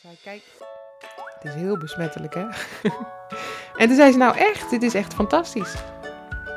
zei, 0.00 0.16
kijk, 0.22 0.42
het 1.38 1.44
is 1.44 1.54
heel 1.54 1.78
besmettelijk 1.78 2.34
hè. 2.34 2.40
en 3.80 3.86
toen 3.86 3.94
zei 3.94 4.12
ze, 4.12 4.18
nou 4.18 4.36
echt, 4.36 4.70
dit 4.70 4.82
is 4.82 4.94
echt 4.94 5.14
fantastisch. 5.14 5.74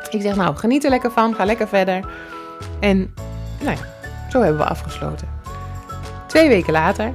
Ik 0.10 0.22
zeg, 0.22 0.36
nou, 0.36 0.56
geniet 0.56 0.84
er 0.84 0.90
lekker 0.90 1.12
van, 1.12 1.36
ga 1.36 1.46
lekker 1.46 1.68
verder. 1.68 2.06
En 2.80 3.14
nou 3.62 3.78
ja, 3.78 3.84
zo 4.30 4.42
hebben 4.42 4.62
we 4.62 4.68
afgesloten. 4.68 5.30
Twee 6.28 6.48
weken 6.48 6.74
later, 6.74 7.12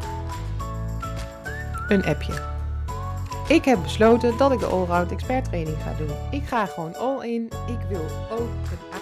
een 1.88 2.04
appje. 2.04 2.32
Ik 3.48 3.64
heb 3.64 3.82
besloten 3.82 4.36
dat 4.36 4.52
ik 4.52 4.58
de 4.58 4.66
Allround 4.66 5.12
Expert 5.12 5.44
Training 5.44 5.76
ga 5.82 5.92
doen. 5.98 6.16
Ik 6.30 6.46
ga 6.46 6.66
gewoon 6.66 6.96
all 6.96 7.26
in. 7.26 7.50
Ik 7.66 7.88
wil 7.88 8.06
ook 8.30 8.40
een 8.40 8.97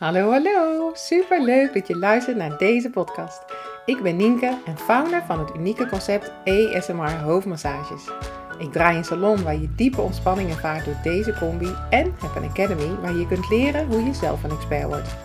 Hallo, 0.00 0.30
hallo. 0.30 0.90
Super 0.94 1.42
leuk 1.42 1.74
dat 1.74 1.86
je 1.86 1.96
luistert 1.96 2.36
naar 2.36 2.58
deze 2.58 2.90
podcast. 2.90 3.44
Ik 3.84 4.02
ben 4.02 4.16
Nienke 4.16 4.58
en 4.66 4.78
founder 4.78 5.22
van 5.26 5.38
het 5.38 5.54
unieke 5.56 5.88
concept 5.88 6.32
ASMR 6.44 7.20
hoofdmassages. 7.22 8.10
Ik 8.58 8.72
draai 8.72 8.96
een 8.96 9.04
salon 9.04 9.42
waar 9.42 9.60
je 9.60 9.74
diepe 9.74 10.00
ontspanning 10.00 10.50
ervaart 10.50 10.84
door 10.84 10.96
deze 11.02 11.36
combi 11.38 11.74
en 11.90 12.14
heb 12.18 12.34
een 12.36 12.48
academy 12.48 13.00
waar 13.00 13.14
je 13.14 13.26
kunt 13.26 13.48
leren 13.48 13.86
hoe 13.86 14.02
je 14.02 14.14
zelf 14.14 14.44
een 14.44 14.50
expert 14.50 14.86
wordt. 14.86 15.16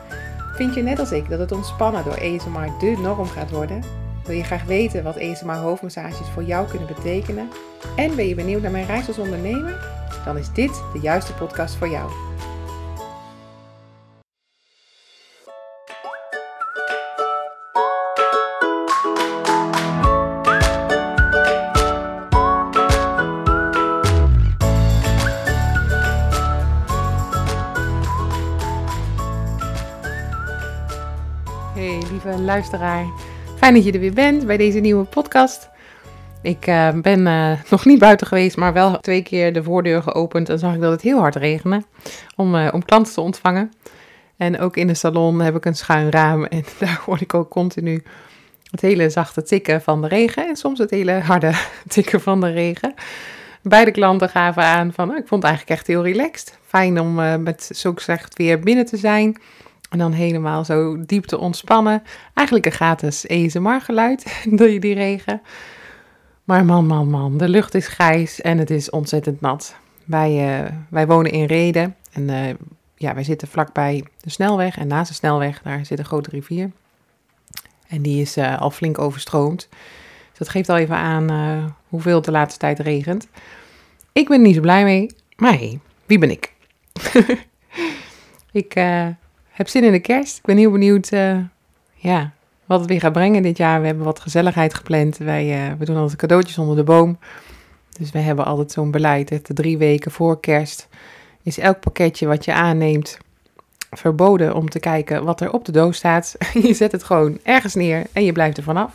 Vind 0.56 0.74
je 0.74 0.82
net 0.82 1.00
als 1.00 1.12
ik 1.12 1.30
dat 1.30 1.40
het 1.40 1.52
ontspannen 1.52 2.04
door 2.04 2.20
ASMR 2.22 2.80
de 2.80 2.98
norm 3.02 3.28
gaat 3.28 3.52
worden? 3.52 3.84
Wil 4.26 4.36
je 4.36 4.44
graag 4.44 4.64
weten 4.64 5.04
wat 5.04 5.20
ASMR 5.20 5.55
hoofdmassages 5.55 6.28
voor 6.34 6.44
jou 6.44 6.68
kunnen 6.68 6.88
betekenen? 6.88 7.50
En 7.96 8.16
ben 8.16 8.28
je 8.28 8.36
benieuwd 8.36 8.62
naar 8.62 8.72
mijn 8.72 8.88
reis 8.88 9.08
als 9.08 9.18
ondernemer? 9.18 9.94
Dan 10.26 10.38
is 10.38 10.52
dit 10.54 10.82
de 10.94 11.00
juiste 11.00 11.34
podcast 11.34 11.76
voor 11.76 11.90
jou. 11.90 12.35
Luisteraar, 32.56 33.06
fijn 33.58 33.74
dat 33.74 33.86
je 33.86 33.92
er 33.92 34.00
weer 34.00 34.14
bent 34.14 34.46
bij 34.46 34.58
deze 34.58 34.80
nieuwe 34.80 35.04
podcast. 35.04 35.70
Ik 36.42 36.68
uh, 36.68 36.90
ben 36.90 37.20
uh, 37.20 37.52
nog 37.70 37.86
niet 37.86 38.00
buiten 38.00 38.28
geweest, 38.28 38.58
maar 38.58 38.74
wel 38.74 39.00
twee 39.00 39.24
keer 39.24 39.54
de 39.54 39.64
voordeur 39.64 40.02
geopend 40.02 40.50
en 40.50 40.60
zag 40.60 40.74
ik 40.74 40.82
dat 40.82 40.92
het 40.92 41.02
heel 41.02 41.20
hard 41.20 41.36
regende 41.36 41.84
om, 42.36 42.56
uh, 42.56 42.68
om 42.72 42.86
klanten 42.86 43.14
te 43.14 43.22
ontvangen. 43.22 43.72
En 44.38 44.60
ook 44.60 44.78
in 44.78 44.88
de 44.88 44.94
salon 44.94 45.40
heb 45.40 45.56
ik 45.56 45.66
een 45.66 45.76
schuin 45.76 46.12
raam 46.12 46.46
en 46.56 46.64
daar 46.80 47.02
hoor 47.06 47.22
ik 47.22 47.34
ook 47.34 47.50
continu 47.50 48.04
het 48.72 48.82
hele 48.82 49.10
zachte 49.10 49.44
tikken 49.44 49.82
van 49.82 50.02
de 50.02 50.08
regen 50.08 50.48
en 50.48 50.56
soms 50.56 50.80
het 50.80 50.90
hele 50.90 51.12
harde 51.12 51.52
tikken 51.88 52.22
van 52.22 52.42
de 52.42 52.52
regen. 52.52 52.94
Beide 53.62 53.92
klanten 53.92 54.30
gaven 54.30 54.64
aan 54.64 54.94
van, 54.94 55.10
ik 55.10 55.28
vond 55.28 55.44
het 55.44 55.52
eigenlijk 55.52 55.80
echt 55.80 55.88
heel 55.88 56.04
relaxed. 56.04 56.58
Fijn 56.66 57.00
om 57.00 57.42
met 57.44 57.70
zo 57.74 57.92
gezegd 57.96 58.38
weer 58.38 58.60
binnen 58.60 58.86
te 58.86 58.98
zijn. 58.98 59.38
En 59.96 60.01
dan 60.01 60.12
helemaal 60.12 60.65
zo 60.65 61.05
diep 61.05 61.26
te 61.26 61.38
ontspannen. 61.38 62.04
Eigenlijk 62.34 62.68
een 62.68 62.71
gratis 62.71 63.27
ASMR 63.27 63.82
geluid 63.82 64.41
door 64.57 64.69
je 64.69 64.79
die 64.79 64.94
regen. 64.94 65.41
Maar 66.44 66.66
man, 66.66 66.88
man, 66.88 67.09
man, 67.09 67.38
de 67.38 67.50
lucht 67.50 67.74
is 67.74 67.88
grijs 67.88 68.41
en 68.41 68.57
het 68.57 68.69
is 68.69 68.90
ontzettend 68.90 69.41
nat. 69.41 69.75
Wij, 70.06 70.63
uh, 70.63 70.72
wij 70.90 71.07
wonen 71.07 71.31
in 71.31 71.46
Reden 71.46 71.96
en 72.12 72.29
uh, 72.29 72.53
ja, 72.96 73.13
wij 73.13 73.24
zitten 73.24 73.47
vlakbij 73.47 74.03
de 74.22 74.29
snelweg. 74.29 74.78
En 74.78 74.88
naast 74.88 75.09
de 75.09 75.16
snelweg, 75.16 75.62
daar 75.62 75.85
zit 75.85 76.00
een 76.00 76.06
grote 76.06 76.30
rivier. 76.30 76.72
En 77.88 78.02
die 78.02 78.22
is 78.22 78.38
uh, 78.38 78.62
al 78.62 78.72
flink 78.72 79.00
overstroomd. 79.00 79.68
Dus 80.30 80.38
dat 80.38 80.50
geeft 80.50 80.69
al 80.69 80.78
even 80.78 80.96
aan 80.96 81.75
hoeveel 81.88 82.22
de 82.22 82.31
laatste 82.31 82.59
tijd 82.59 82.80
regent. 82.80 83.28
Ik 84.12 84.28
ben 84.28 84.38
er 84.38 84.46
niet 84.46 84.56
zo 84.56 84.62
blij 84.62 84.84
mee, 84.84 85.16
maar 85.36 85.53
hey, 85.53 85.80
wie 86.06 86.20
ben 86.20 86.31
ik? 86.31 86.53
ik 88.52 88.75
heb 89.56 89.68
zin 89.68 89.84
in 89.84 89.92
de 89.92 90.00
kerst. 90.00 90.38
Ik 90.38 90.44
ben 90.44 90.58
heel 90.58 90.72
benieuwd 90.72 91.12
uh, 91.12 91.38
ja, 91.94 92.32
wat 92.66 92.80
het 92.80 92.90
weer 92.90 93.00
gaat 93.00 93.14
brengen 93.14 93.44
dit 93.44 93.58
jaar. 93.58 93.80
We 93.80 93.88
hebben 93.88 94.06
wat 94.06 94.20
gezelligheid 94.20 94.74
gepland. 94.74 95.18
Wij, 95.18 95.70
uh, 95.70 95.74
we 95.80 95.86
doen 95.86 95.98
altijd 95.98 96.18
cadeautjes 96.18 96.58
onder 96.58 96.76
de 96.76 96.84
boom. 96.84 97.18
Dus 98.00 98.12
we 98.12 98.20
hebben 98.20 98.46
altijd 98.46 98.72
zo'n 98.72 98.92
beleid. 98.92 99.30
Dat 99.30 99.48
de 99.48 99.54
drie 99.54 99.78
weken 99.78 100.12
voor 100.12 100.40
kerst 100.40 100.88
is 101.44 101.58
elk 101.58 101.80
pakketje 101.80 102.28
wat 102.28 102.46
je 102.46 102.54
aanneemt 102.54 103.18
verboden 103.92 104.56
om 104.56 104.70
te 104.70 104.80
kijken 104.80 105.24
wat 105.24 105.42
er 105.42 105.52
op 105.52 105.66
de 105.66 105.72
doos 105.72 105.98
staat. 105.98 106.36
je 106.68 106.74
zet 106.74 106.92
het 106.92 107.04
gewoon 107.04 107.40
ergens 107.44 107.76
neer 107.76 108.04
en 108.14 108.24
je 108.24 108.32
blijft 108.32 108.58
er 108.58 108.64
vanaf. 108.64 108.94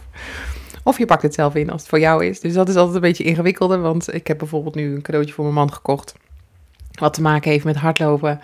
Of 0.83 0.99
je 0.99 1.07
pakt 1.07 1.23
het 1.23 1.35
zelf 1.35 1.55
in 1.55 1.71
als 1.71 1.81
het 1.81 1.91
voor 1.91 2.01
jou 2.01 2.25
is. 2.25 2.41
Dus 2.41 2.53
dat 2.53 2.69
is 2.69 2.77
altijd 2.77 2.95
een 2.95 3.01
beetje 3.01 3.25
ingewikkelder. 3.25 3.81
Want 3.81 4.15
ik 4.15 4.27
heb 4.27 4.39
bijvoorbeeld 4.39 4.75
nu 4.75 4.95
een 4.95 5.03
cadeautje 5.03 5.35
voor 5.35 5.45
mijn 5.45 5.57
man 5.57 5.73
gekocht. 5.73 6.15
Wat 6.99 7.15
te 7.15 7.23
maken 7.23 7.51
heeft 7.51 7.65
met 7.65 7.77
hardlopen. 7.77 8.41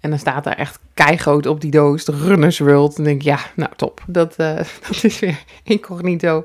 En 0.00 0.10
dan 0.10 0.18
staat 0.18 0.44
daar 0.44 0.56
echt 0.56 0.78
keigroot 0.94 1.46
op 1.46 1.60
die 1.60 1.70
doos, 1.70 2.04
de 2.04 2.12
Runners 2.12 2.58
World. 2.58 2.88
En 2.88 2.94
dan 2.94 3.04
denk 3.04 3.16
ik, 3.16 3.26
ja, 3.26 3.38
nou 3.56 3.70
top. 3.76 4.02
Dat, 4.06 4.34
uh, 4.38 4.56
dat 4.88 5.04
is 5.04 5.18
weer 5.18 5.42
incognito 5.62 6.44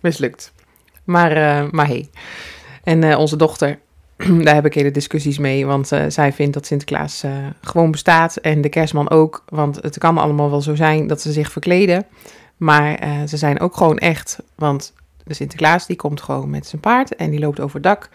mislukt. 0.00 0.52
Maar, 1.04 1.36
uh, 1.36 1.70
maar 1.70 1.86
hey. 1.86 2.08
En 2.84 3.02
uh, 3.02 3.18
onze 3.18 3.36
dochter, 3.36 3.78
daar 4.44 4.54
heb 4.54 4.66
ik 4.66 4.74
hele 4.74 4.90
discussies 4.90 5.38
mee. 5.38 5.66
Want 5.66 5.90
zij 6.08 6.32
vindt 6.32 6.54
dat 6.54 6.66
Sinterklaas 6.66 7.24
gewoon 7.60 7.90
bestaat. 7.90 8.36
En 8.36 8.60
de 8.60 8.68
kerstman 8.68 9.10
ook. 9.10 9.44
Want 9.48 9.76
het 9.76 9.98
kan 9.98 10.18
allemaal 10.18 10.50
wel 10.50 10.62
zo 10.62 10.74
zijn 10.74 11.06
dat 11.06 11.20
ze 11.20 11.32
zich 11.32 11.52
verkleden. 11.52 12.06
Maar 12.56 12.98
ze 13.28 13.36
zijn 13.36 13.60
ook 13.60 13.76
gewoon 13.76 13.98
echt. 13.98 14.38
Want 14.54 14.92
de 15.24 15.34
Sinterklaas 15.34 15.86
die 15.86 15.96
komt 15.96 16.20
gewoon 16.20 16.50
met 16.50 16.66
zijn 16.66 16.80
paard 16.80 17.16
en 17.16 17.30
die 17.30 17.40
loopt 17.40 17.60
over 17.60 17.74
het 17.74 17.84
dak. 17.84 18.08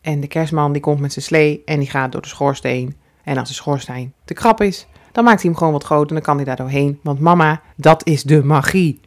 En 0.00 0.20
de 0.20 0.26
kerstman 0.26 0.72
die 0.72 0.82
komt 0.82 1.00
met 1.00 1.12
zijn 1.12 1.24
slee 1.24 1.62
en 1.64 1.78
die 1.78 1.90
gaat 1.90 2.12
door 2.12 2.22
de 2.22 2.28
schoorsteen. 2.28 2.96
En 3.26 3.38
als 3.38 3.48
de 3.48 3.54
schoorsteen 3.54 4.12
te 4.24 4.34
krap 4.34 4.60
is, 4.60 4.86
dan 5.12 5.24
maakt 5.24 5.40
hij 5.40 5.50
hem 5.50 5.58
gewoon 5.58 5.72
wat 5.72 5.84
groter 5.84 6.08
en 6.08 6.14
dan 6.14 6.22
kan 6.22 6.36
hij 6.36 6.44
daar 6.44 6.56
doorheen. 6.56 6.98
Want 7.02 7.20
mama, 7.20 7.62
dat 7.76 8.06
is 8.06 8.22
de 8.22 8.44
magie. 8.44 9.00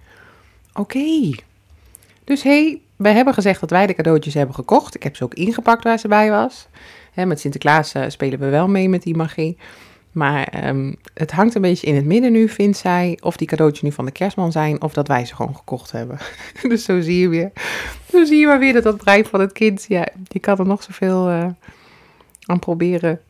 Oké. 0.74 1.30
Dus 2.24 2.44
hé, 2.44 2.50
hey, 2.50 2.81
wij 2.96 3.13
hebben 3.13 3.34
gezegd 3.34 3.59
dat 3.59 3.69
wij 3.69 3.88
de 3.88 3.94
cadeautjes 3.94 4.34
hebben 4.34 4.56
gekocht. 4.56 4.96
Ik 4.96 5.03
heb 5.03 5.16
ze 5.16 5.24
ook 5.24 5.34
ingepakt 5.34 5.84
waar 5.84 6.00
ze 6.00 6.08
bij 6.08 6.29
was. 6.29 6.68
Met 7.13 7.40
Sinterklaas 7.40 7.96
uh, 7.96 8.03
spelen 8.08 8.40
we 8.40 8.50
wel 8.50 8.68
mee 8.68 8.90
met 8.90 9.03
die 9.03 9.16
magie. 9.16 9.58
Maar 10.12 10.68
um, 10.68 10.96
het 11.13 11.31
hangt 11.31 11.56
een 11.56 11.62
beetje 11.62 11.88
in 11.88 11.96
het 11.96 12.06
midden 12.06 12.31
nu, 12.31 12.50
vindt 12.50 12.78
zij. 12.78 13.18
Of 13.22 13.38
die 13.38 13.47
cadeautjes 13.47 13.81
nu 13.81 13.91
van 13.91 14.06
de 14.06 14.12
kerstman 14.12 14.52
zijn, 14.52 14.81
of 14.81 14.94
dat 14.94 15.08
wij 15.08 15.25
ze 15.25 15.35
gewoon 15.35 15.56
gekocht 15.56 15.91
hebben. 15.91 16.18
dus 16.69 16.84
zo 16.84 17.02
zie 17.02 17.19
je 17.19 17.29
weer. 17.29 17.52
Zo 18.12 18.25
zie 18.25 18.40
je 18.40 18.46
maar 18.46 18.59
weer 18.59 18.74
dat 18.74 18.84
dat 18.84 18.97
brein 18.97 19.25
van 19.25 19.40
het 19.40 19.52
kind, 19.52 19.85
ja, 19.88 20.08
je 20.28 20.40
kan 20.40 20.58
er 20.58 20.66
nog 20.66 20.84
zoveel 20.84 21.29
uh, 21.29 21.47
aan 22.46 22.59
proberen 22.59 23.22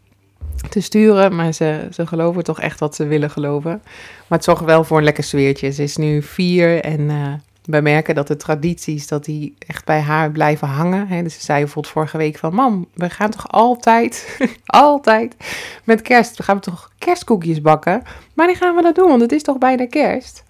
te 0.70 0.81
sturen. 0.81 1.36
Maar 1.36 1.53
ze, 1.53 1.88
ze 1.92 2.08
geloven 2.08 2.44
toch 2.44 2.59
echt 2.59 2.80
wat 2.80 2.96
ze 2.96 3.06
willen 3.06 3.30
geloven. 3.30 3.81
Maar 4.28 4.38
het 4.38 4.44
zorgt 4.44 4.64
wel 4.64 4.84
voor 4.84 4.97
een 4.97 5.03
lekker 5.03 5.24
sfeertje. 5.24 5.72
Ze 5.72 5.84
is 5.84 5.97
nu 5.97 6.22
vier 6.22 6.84
en 6.84 7.00
uh, 7.00 7.34
wij 7.70 7.81
merken 7.81 8.16
dat 8.16 8.28
de 8.28 8.38
tradities, 8.38 9.08
dat 9.08 9.25
die 9.25 9.56
echt 9.68 9.86
bij 9.86 10.00
haar 10.00 10.31
blijven 10.31 10.68
hangen. 10.68 11.08
Hè. 11.08 11.24
Dus 11.24 11.34
ze 11.34 11.42
zei 11.42 11.59
bijvoorbeeld 11.59 11.94
vorige 11.94 12.18
week 12.18 12.38
van, 12.38 12.53
mam, 12.53 12.88
we 12.94 13.09
gaan 13.09 13.30
toch 13.30 13.52
altijd, 13.52 14.40
altijd 14.66 15.36
met 15.84 16.02
kerst, 16.02 16.38
we 16.38 16.44
gaan 16.44 16.59
toch 16.59 16.91
kerstkoekjes 16.97 17.62
bakken. 17.62 18.03
Maar 18.34 18.47
die 18.47 18.56
gaan 18.56 18.76
we 18.76 18.81
dat 18.81 18.96
doen, 18.96 19.08
want 19.08 19.22
het 19.22 19.31
is 19.31 19.44
toch 19.44 19.58
bijna 19.58 19.88
kerst. 19.88 20.44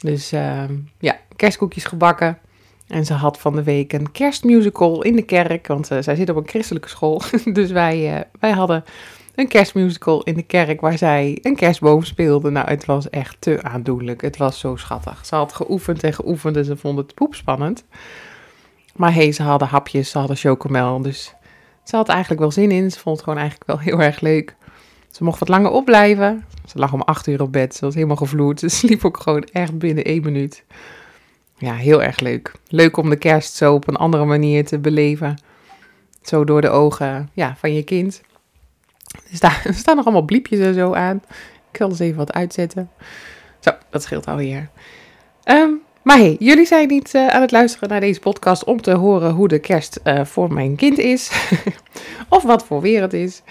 Dus 0.00 0.32
uh, 0.32 0.64
ja, 0.98 1.16
kerstkoekjes 1.36 1.84
gebakken. 1.84 2.38
En 2.92 3.04
ze 3.04 3.12
had 3.12 3.38
van 3.38 3.54
de 3.54 3.62
week 3.62 3.92
een 3.92 4.12
kerstmusical 4.12 5.02
in 5.02 5.16
de 5.16 5.22
kerk, 5.22 5.66
want 5.66 5.90
uh, 5.90 5.98
zij 6.00 6.14
zit 6.14 6.30
op 6.30 6.36
een 6.36 6.48
christelijke 6.48 6.88
school. 6.88 7.22
dus 7.52 7.70
wij, 7.70 8.14
uh, 8.14 8.20
wij 8.40 8.50
hadden 8.50 8.84
een 9.34 9.48
kerstmusical 9.48 10.22
in 10.22 10.34
de 10.34 10.42
kerk 10.42 10.80
waar 10.80 10.98
zij 10.98 11.38
een 11.42 11.56
kerstboom 11.56 12.02
speelde. 12.02 12.50
Nou, 12.50 12.68
het 12.68 12.84
was 12.84 13.10
echt 13.10 13.36
te 13.38 13.62
aandoenlijk. 13.62 14.20
Het 14.20 14.36
was 14.36 14.58
zo 14.58 14.76
schattig. 14.76 15.26
Ze 15.26 15.34
had 15.34 15.52
geoefend 15.52 16.02
en 16.02 16.12
geoefend 16.12 16.56
en 16.56 16.64
ze 16.64 16.76
vond 16.76 16.98
het 16.98 17.14
poepspannend. 17.14 17.84
Maar 18.96 19.14
hey, 19.14 19.32
ze 19.32 19.42
hadden 19.42 19.68
hapjes, 19.68 20.10
ze 20.10 20.18
hadden 20.18 20.36
chocomel, 20.36 21.02
dus 21.02 21.34
ze 21.84 21.96
had 21.96 22.08
eigenlijk 22.08 22.40
wel 22.40 22.50
zin 22.50 22.70
in. 22.70 22.90
Ze 22.90 22.98
vond 22.98 23.16
het 23.16 23.24
gewoon 23.24 23.38
eigenlijk 23.38 23.70
wel 23.70 23.78
heel 23.78 24.00
erg 24.00 24.20
leuk. 24.20 24.56
Ze 25.10 25.24
mocht 25.24 25.38
wat 25.38 25.48
langer 25.48 25.70
opblijven. 25.70 26.44
Ze 26.66 26.78
lag 26.78 26.92
om 26.92 27.02
acht 27.02 27.26
uur 27.26 27.42
op 27.42 27.52
bed. 27.52 27.74
Ze 27.74 27.84
was 27.84 27.94
helemaal 27.94 28.16
gevloerd. 28.16 28.60
Ze 28.60 28.68
sliep 28.78 29.04
ook 29.04 29.16
gewoon 29.20 29.42
echt 29.42 29.78
binnen 29.78 30.04
één 30.04 30.22
minuut. 30.22 30.64
Ja, 31.62 31.74
heel 31.74 32.02
erg 32.02 32.20
leuk. 32.20 32.52
Leuk 32.68 32.96
om 32.96 33.10
de 33.10 33.16
kerst 33.16 33.54
zo 33.54 33.74
op 33.74 33.88
een 33.88 33.96
andere 33.96 34.24
manier 34.24 34.64
te 34.64 34.78
beleven. 34.78 35.38
Zo 36.22 36.44
door 36.44 36.60
de 36.60 36.68
ogen 36.68 37.30
ja, 37.32 37.56
van 37.58 37.74
je 37.74 37.82
kind. 37.82 38.22
Er 39.30 39.36
staan, 39.36 39.54
er 39.64 39.74
staan 39.74 39.96
nog 39.96 40.04
allemaal 40.04 40.24
bliepjes 40.24 40.58
en 40.58 40.74
zo 40.74 40.94
aan. 40.94 41.22
Ik 41.70 41.76
zal 41.76 41.88
eens 41.88 41.98
even 41.98 42.16
wat 42.16 42.32
uitzetten. 42.32 42.90
Zo, 43.60 43.70
dat 43.90 44.02
scheelt 44.02 44.26
alweer. 44.26 44.68
Um, 45.44 45.80
maar 46.02 46.16
hey, 46.16 46.36
jullie 46.38 46.66
zijn 46.66 46.88
niet 46.88 47.14
uh, 47.14 47.28
aan 47.28 47.40
het 47.40 47.50
luisteren 47.50 47.88
naar 47.88 48.00
deze 48.00 48.20
podcast 48.20 48.64
om 48.64 48.80
te 48.80 48.92
horen 48.94 49.30
hoe 49.30 49.48
de 49.48 49.58
kerst 49.58 50.00
uh, 50.04 50.24
voor 50.24 50.52
mijn 50.52 50.76
kind 50.76 50.98
is. 50.98 51.30
of 52.28 52.42
wat 52.42 52.64
voor 52.64 52.80
weer 52.80 53.02
het 53.02 53.12
is. 53.12 53.42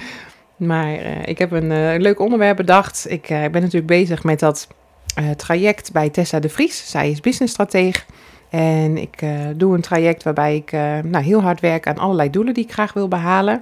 Maar 0.56 0.94
uh, 0.94 1.26
ik 1.26 1.38
heb 1.38 1.52
een 1.52 2.02
leuk 2.02 2.20
onderwerp 2.20 2.58
bedacht. 2.58 3.06
Ik 3.10 3.28
ben 3.28 3.52
natuurlijk 3.52 3.88
bezig 3.88 4.24
met 4.24 4.40
dat 4.40 4.68
traject 5.38 5.92
bij 5.92 6.10
Tessa 6.10 6.40
de 6.40 6.50
Vries. 6.50 6.90
Zij 6.90 7.12
is 7.12 7.20
businessstrateeg. 7.20 8.06
En 8.50 8.98
ik 8.98 9.24
doe 9.56 9.76
een 9.76 9.82
traject 9.82 10.24
waarbij 10.24 10.56
ik 10.56 10.72
nou, 11.04 11.24
heel 11.24 11.42
hard 11.42 11.60
werk 11.60 11.88
aan 11.88 11.98
allerlei 11.98 12.30
doelen 12.30 12.54
die 12.54 12.64
ik 12.64 12.72
graag 12.72 12.94
wil 12.94 13.08
behalen. 13.08 13.62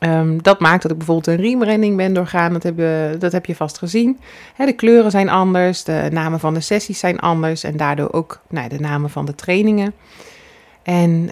Um, 0.00 0.42
dat 0.42 0.60
maakt 0.60 0.82
dat 0.82 0.90
ik 0.90 0.96
bijvoorbeeld 0.96 1.26
een 1.26 1.44
rebranding 1.44 1.96
ben 1.96 2.14
doorgaan. 2.14 2.52
Dat 2.52 2.62
heb 2.62 2.78
je, 2.78 3.16
dat 3.18 3.32
heb 3.32 3.46
je 3.46 3.54
vast 3.54 3.78
gezien. 3.78 4.20
de 4.56 4.72
kleuren 4.72 5.10
zijn 5.10 5.28
anders, 5.28 5.84
de 5.84 6.08
namen 6.12 6.40
van 6.40 6.54
de 6.54 6.60
sessies 6.60 6.98
zijn 6.98 7.18
anders 7.18 7.64
en 7.64 7.76
daardoor 7.76 8.12
ook 8.12 8.40
nou, 8.48 8.68
de 8.68 8.80
namen 8.80 9.10
van 9.10 9.24
de 9.24 9.34
trainingen. 9.34 9.94
En 10.82 11.30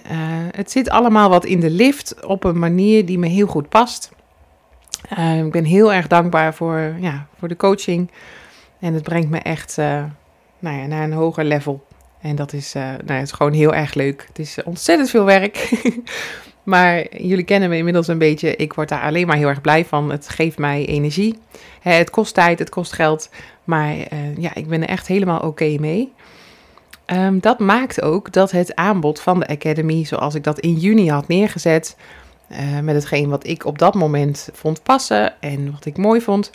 het 0.55 0.71
zit 0.71 0.89
allemaal 0.89 1.29
wat 1.29 1.45
in 1.45 1.59
de 1.59 1.69
lift 1.69 2.25
op 2.25 2.43
een 2.43 2.59
manier 2.59 3.05
die 3.05 3.19
me 3.19 3.27
heel 3.27 3.47
goed 3.47 3.69
past. 3.69 4.11
Ik 5.45 5.51
ben 5.51 5.63
heel 5.63 5.93
erg 5.93 6.07
dankbaar 6.07 6.53
voor, 6.53 6.95
ja, 6.99 7.27
voor 7.39 7.47
de 7.47 7.55
coaching. 7.55 8.11
En 8.83 8.93
het 8.93 9.03
brengt 9.03 9.29
me 9.29 9.37
echt 9.37 9.77
uh, 9.77 10.03
nou 10.59 10.77
ja, 10.77 10.85
naar 10.85 11.03
een 11.03 11.13
hoger 11.13 11.43
level. 11.43 11.85
En 12.21 12.35
dat 12.35 12.53
is, 12.53 12.73
nou 12.73 13.03
ja, 13.05 13.13
het 13.13 13.23
is 13.23 13.31
gewoon 13.31 13.53
heel 13.53 13.73
erg 13.73 13.93
leuk. 13.93 14.25
Het 14.27 14.39
is 14.39 14.63
ontzettend 14.63 15.09
veel 15.09 15.25
werk. 15.25 15.69
Maar 16.63 17.17
jullie 17.17 17.43
kennen 17.43 17.69
me 17.69 17.77
inmiddels 17.77 18.07
een 18.07 18.17
beetje. 18.17 18.55
Ik 18.55 18.73
word 18.73 18.89
daar 18.89 19.01
alleen 19.01 19.27
maar 19.27 19.37
heel 19.37 19.47
erg 19.47 19.61
blij 19.61 19.85
van. 19.85 20.11
Het 20.11 20.29
geeft 20.29 20.57
mij 20.57 20.85
energie. 20.85 21.39
Het 21.81 22.09
kost 22.09 22.33
tijd, 22.33 22.59
het 22.59 22.69
kost 22.69 22.93
geld. 22.93 23.29
Maar 23.63 23.95
ja, 24.37 24.53
ik 24.53 24.67
ben 24.67 24.81
er 24.81 24.87
echt 24.87 25.07
helemaal 25.07 25.39
oké 25.39 25.75
mee. 25.79 26.13
Um, 27.05 27.39
dat 27.39 27.59
maakt 27.59 28.01
ook 28.01 28.31
dat 28.31 28.51
het 28.51 28.75
aanbod 28.75 29.19
van 29.19 29.39
de 29.39 29.47
Academy, 29.47 30.05
zoals 30.05 30.35
ik 30.35 30.43
dat 30.43 30.59
in 30.59 30.73
juni 30.73 31.09
had 31.09 31.27
neergezet, 31.27 31.95
met 32.81 32.95
hetgeen 32.95 33.29
wat 33.29 33.47
ik 33.47 33.65
op 33.65 33.79
dat 33.79 33.93
moment 33.93 34.49
vond 34.53 34.83
passen 34.83 35.41
en 35.41 35.71
wat 35.71 35.85
ik 35.85 35.97
mooi 35.97 36.21
vond, 36.21 36.51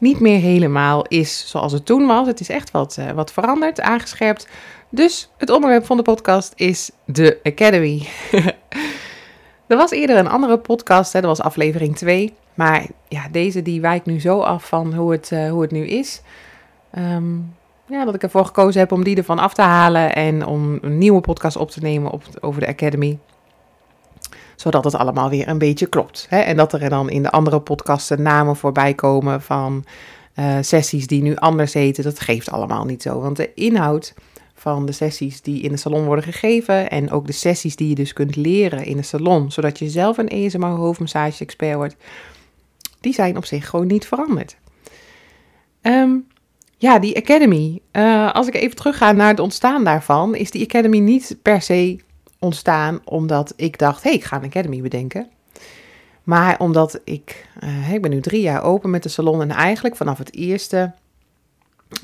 niet 0.00 0.20
meer 0.20 0.40
helemaal 0.40 1.04
is 1.08 1.44
zoals 1.48 1.72
het 1.72 1.86
toen 1.86 2.06
was. 2.06 2.26
Het 2.26 2.40
is 2.40 2.48
echt 2.48 2.70
wat, 2.70 2.96
uh, 3.00 3.10
wat 3.10 3.32
veranderd, 3.32 3.80
aangescherpt. 3.80 4.48
Dus 4.88 5.30
het 5.36 5.50
onderwerp 5.50 5.84
van 5.84 5.96
de 5.96 6.02
podcast 6.02 6.52
is 6.56 6.90
de 7.04 7.38
Academy. 7.42 8.06
er 9.66 9.76
was 9.76 9.90
eerder 9.90 10.16
een 10.16 10.28
andere 10.28 10.58
podcast, 10.58 11.12
hè, 11.12 11.20
dat 11.20 11.36
was 11.36 11.46
aflevering 11.46 11.96
2. 11.96 12.34
Maar 12.54 12.86
ja, 13.08 13.28
deze 13.30 13.62
die 13.62 13.80
wijkt 13.80 14.06
nu 14.06 14.20
zo 14.20 14.40
af 14.40 14.68
van 14.68 14.94
hoe 14.94 15.12
het, 15.12 15.30
uh, 15.30 15.50
hoe 15.50 15.62
het 15.62 15.70
nu 15.70 15.86
is. 15.86 16.22
Um, 16.98 17.54
ja, 17.86 18.04
dat 18.04 18.14
ik 18.14 18.22
ervoor 18.22 18.44
gekozen 18.44 18.80
heb 18.80 18.92
om 18.92 19.04
die 19.04 19.16
ervan 19.16 19.38
af 19.38 19.54
te 19.54 19.62
halen 19.62 20.14
en 20.14 20.46
om 20.46 20.78
een 20.80 20.98
nieuwe 20.98 21.20
podcast 21.20 21.56
op 21.56 21.70
te 21.70 21.80
nemen 21.80 22.10
op, 22.10 22.22
over 22.40 22.60
de 22.60 22.66
Academy. 22.66 23.18
Zodat 24.60 24.84
het 24.84 24.94
allemaal 24.94 25.30
weer 25.30 25.48
een 25.48 25.58
beetje 25.58 25.86
klopt. 25.86 26.26
Hè? 26.28 26.38
En 26.38 26.56
dat 26.56 26.72
er 26.72 26.88
dan 26.88 27.10
in 27.10 27.22
de 27.22 27.30
andere 27.30 27.60
podcasten 27.60 28.22
namen 28.22 28.56
voorbij 28.56 28.94
komen 28.94 29.42
van 29.42 29.84
uh, 30.38 30.56
sessies 30.60 31.06
die 31.06 31.22
nu 31.22 31.36
anders 31.36 31.72
heten. 31.72 32.04
Dat 32.04 32.20
geeft 32.20 32.50
allemaal 32.50 32.84
niet 32.84 33.02
zo. 33.02 33.20
Want 33.20 33.36
de 33.36 33.54
inhoud 33.54 34.14
van 34.54 34.86
de 34.86 34.92
sessies 34.92 35.42
die 35.42 35.62
in 35.62 35.70
de 35.70 35.76
salon 35.76 36.04
worden 36.04 36.24
gegeven. 36.24 36.90
En 36.90 37.10
ook 37.10 37.26
de 37.26 37.32
sessies 37.32 37.76
die 37.76 37.88
je 37.88 37.94
dus 37.94 38.12
kunt 38.12 38.36
leren 38.36 38.84
in 38.84 38.96
de 38.96 39.02
salon, 39.02 39.50
zodat 39.50 39.78
je 39.78 39.88
zelf 39.88 40.18
een 40.18 40.28
ESMR 40.28 40.66
hoofdmassage-expert 40.66 41.76
wordt. 41.76 41.96
Die 43.00 43.12
zijn 43.12 43.36
op 43.36 43.44
zich 43.44 43.68
gewoon 43.68 43.86
niet 43.86 44.06
veranderd. 44.06 44.56
Um, 45.82 46.26
ja, 46.76 46.98
die 46.98 47.16
Academy. 47.16 47.80
Uh, 47.92 48.32
als 48.32 48.46
ik 48.46 48.54
even 48.54 48.76
terugga 48.76 49.12
naar 49.12 49.28
het 49.28 49.40
ontstaan 49.40 49.84
daarvan, 49.84 50.34
is 50.34 50.50
die 50.50 50.64
Academy 50.64 50.98
niet 50.98 51.36
per 51.42 51.62
se 51.62 51.98
ontstaan 52.40 53.00
omdat 53.04 53.52
ik 53.56 53.78
dacht, 53.78 54.02
hey, 54.02 54.12
ik 54.12 54.24
ga 54.24 54.36
een 54.36 54.44
Academy 54.44 54.82
bedenken. 54.82 55.28
Maar 56.22 56.58
omdat 56.58 57.00
ik, 57.04 57.46
uh, 57.64 57.92
ik 57.92 58.02
ben 58.02 58.10
nu 58.10 58.20
drie 58.20 58.40
jaar 58.40 58.62
open 58.62 58.90
met 58.90 59.02
de 59.02 59.08
salon 59.08 59.40
en 59.40 59.50
eigenlijk 59.50 59.96
vanaf 59.96 60.18
het 60.18 60.34
eerste, 60.34 60.92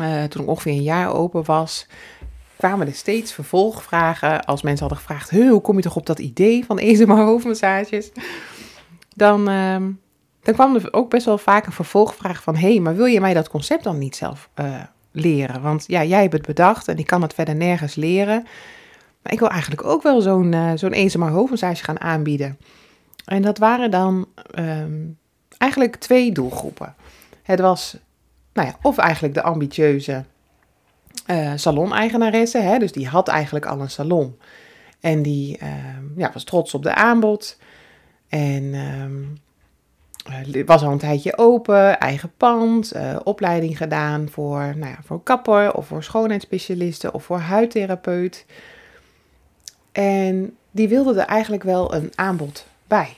uh, 0.00 0.24
toen 0.24 0.42
ik 0.42 0.48
ongeveer 0.48 0.72
een 0.72 0.82
jaar 0.82 1.12
open 1.12 1.44
was, 1.44 1.86
kwamen 2.56 2.86
er 2.86 2.94
steeds 2.94 3.32
vervolgvragen. 3.32 4.44
Als 4.44 4.62
mensen 4.62 4.86
hadden 4.86 5.04
gevraagd, 5.04 5.30
hoe 5.30 5.60
kom 5.60 5.76
je 5.76 5.82
toch 5.82 5.96
op 5.96 6.06
dat 6.06 6.18
idee 6.18 6.64
van 6.64 6.78
ESMR 6.78 7.24
hoofdmassages? 7.24 8.10
Dan, 9.14 9.50
uh, 9.50 9.76
dan 10.42 10.54
kwam 10.54 10.74
er 10.74 10.92
ook 10.92 11.10
best 11.10 11.26
wel 11.26 11.38
vaak 11.38 11.66
een 11.66 11.72
vervolgvraag 11.72 12.42
van, 12.42 12.56
hé, 12.56 12.70
hey, 12.70 12.80
maar 12.80 12.96
wil 12.96 13.06
je 13.06 13.20
mij 13.20 13.34
dat 13.34 13.48
concept 13.48 13.84
dan 13.84 13.98
niet 13.98 14.16
zelf 14.16 14.48
uh, 14.60 14.82
leren? 15.12 15.62
Want 15.62 15.84
ja, 15.86 16.04
jij 16.04 16.20
hebt 16.20 16.32
het 16.32 16.46
bedacht 16.46 16.88
en 16.88 16.98
ik 16.98 17.06
kan 17.06 17.22
het 17.22 17.34
verder 17.34 17.54
nergens 17.54 17.94
leren. 17.94 18.46
Maar 19.26 19.34
ik 19.34 19.40
wil 19.40 19.50
eigenlijk 19.50 19.84
ook 19.84 20.02
wel 20.02 20.20
zo'n 20.20 20.52
uh, 20.52 20.72
zo'n 20.74 20.92
ESMR 20.92 21.28
hoofdmassage 21.28 21.84
gaan 21.84 22.00
aanbieden. 22.00 22.58
En 23.24 23.42
dat 23.42 23.58
waren 23.58 23.90
dan 23.90 24.28
um, 24.58 25.18
eigenlijk 25.58 25.96
twee 25.96 26.32
doelgroepen. 26.32 26.94
Het 27.42 27.60
was, 27.60 27.96
nou 28.52 28.68
ja, 28.68 28.76
of 28.82 28.98
eigenlijk 28.98 29.34
de 29.34 29.42
ambitieuze 29.42 30.24
uh, 31.30 31.52
salon-eigenaresse. 31.54 32.58
Hè, 32.58 32.78
dus 32.78 32.92
die 32.92 33.08
had 33.08 33.28
eigenlijk 33.28 33.66
al 33.66 33.80
een 33.80 33.90
salon. 33.90 34.38
En 35.00 35.22
die 35.22 35.58
uh, 35.62 35.68
ja, 36.16 36.30
was 36.32 36.44
trots 36.44 36.74
op 36.74 36.82
de 36.82 36.94
aanbod. 36.94 37.58
En 38.28 38.62
uh, 38.62 39.04
was 40.66 40.82
al 40.82 40.92
een 40.92 40.98
tijdje 40.98 41.38
open, 41.38 41.98
eigen 41.98 42.32
pand, 42.36 42.92
opleiding 43.22 43.76
gedaan 43.76 44.28
voor, 44.28 44.60
nou 44.60 44.90
ja, 44.90 44.98
voor 45.04 45.22
kapper 45.22 45.74
of 45.74 45.86
voor 45.86 46.02
schoonheidsspecialisten 46.02 47.14
of 47.14 47.24
voor 47.24 47.38
huidtherapeut. 47.38 48.46
En 49.96 50.56
die 50.70 50.88
wilde 50.88 51.20
er 51.20 51.26
eigenlijk 51.26 51.62
wel 51.62 51.94
een 51.94 52.10
aanbod 52.14 52.66
bij. 52.86 53.16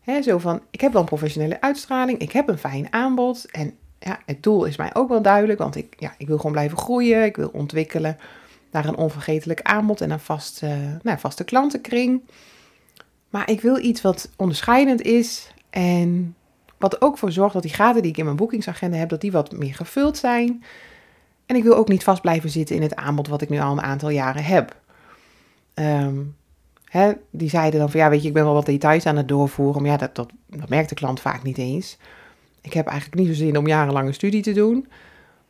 He, 0.00 0.22
zo 0.22 0.38
van, 0.38 0.60
ik 0.70 0.80
heb 0.80 0.92
wel 0.92 1.00
een 1.00 1.06
professionele 1.06 1.60
uitstraling, 1.60 2.18
ik 2.18 2.32
heb 2.32 2.48
een 2.48 2.58
fijn 2.58 2.92
aanbod 2.92 3.50
en 3.50 3.74
ja, 3.98 4.18
het 4.26 4.42
doel 4.42 4.64
is 4.64 4.76
mij 4.76 4.94
ook 4.94 5.08
wel 5.08 5.22
duidelijk, 5.22 5.58
want 5.58 5.76
ik, 5.76 5.94
ja, 5.98 6.14
ik 6.18 6.26
wil 6.26 6.36
gewoon 6.36 6.52
blijven 6.52 6.78
groeien. 6.78 7.24
Ik 7.24 7.36
wil 7.36 7.50
ontwikkelen 7.52 8.18
naar 8.70 8.84
een 8.84 8.96
onvergetelijk 8.96 9.62
aanbod 9.62 10.00
en 10.00 10.10
een 10.10 10.20
vaste, 10.20 10.98
nou, 11.02 11.18
vaste 11.18 11.44
klantenkring. 11.44 12.22
Maar 13.30 13.50
ik 13.50 13.60
wil 13.60 13.78
iets 13.78 14.02
wat 14.02 14.30
onderscheidend 14.36 15.02
is 15.02 15.52
en 15.70 16.34
wat 16.78 17.02
ook 17.02 17.18
voor 17.18 17.32
zorgt 17.32 17.54
dat 17.54 17.62
die 17.62 17.74
gaten 17.74 18.02
die 18.02 18.10
ik 18.10 18.18
in 18.18 18.24
mijn 18.24 18.36
boekingsagenda 18.36 18.96
heb, 18.96 19.08
dat 19.08 19.20
die 19.20 19.32
wat 19.32 19.52
meer 19.52 19.74
gevuld 19.74 20.16
zijn. 20.16 20.64
En 21.46 21.56
ik 21.56 21.62
wil 21.62 21.76
ook 21.76 21.88
niet 21.88 22.04
vast 22.04 22.20
blijven 22.20 22.50
zitten 22.50 22.76
in 22.76 22.82
het 22.82 22.96
aanbod 22.96 23.28
wat 23.28 23.42
ik 23.42 23.48
nu 23.48 23.60
al 23.60 23.72
een 23.72 23.82
aantal 23.82 24.08
jaren 24.08 24.44
heb. 24.44 24.82
Um, 25.74 26.36
hè, 26.84 27.12
die 27.30 27.48
zeiden 27.48 27.80
dan 27.80 27.90
van 27.90 28.00
ja, 28.00 28.08
weet 28.08 28.22
je, 28.22 28.28
ik 28.28 28.34
ben 28.34 28.44
wel 28.44 28.54
wat 28.54 28.66
details 28.66 29.06
aan 29.06 29.16
het 29.16 29.28
doorvoeren, 29.28 29.82
maar 29.82 29.90
ja, 29.90 29.96
dat, 29.96 30.14
dat, 30.14 30.68
merkt 30.68 30.88
de 30.88 30.94
klant 30.94 31.20
vaak 31.20 31.42
niet 31.42 31.58
eens. 31.58 31.98
Ik 32.60 32.72
heb 32.72 32.86
eigenlijk 32.86 33.20
niet 33.20 33.28
zo 33.28 33.44
zin 33.44 33.56
om 33.56 33.66
jarenlang 33.66 34.06
een 34.06 34.14
studie 34.14 34.42
te 34.42 34.52
doen. 34.52 34.86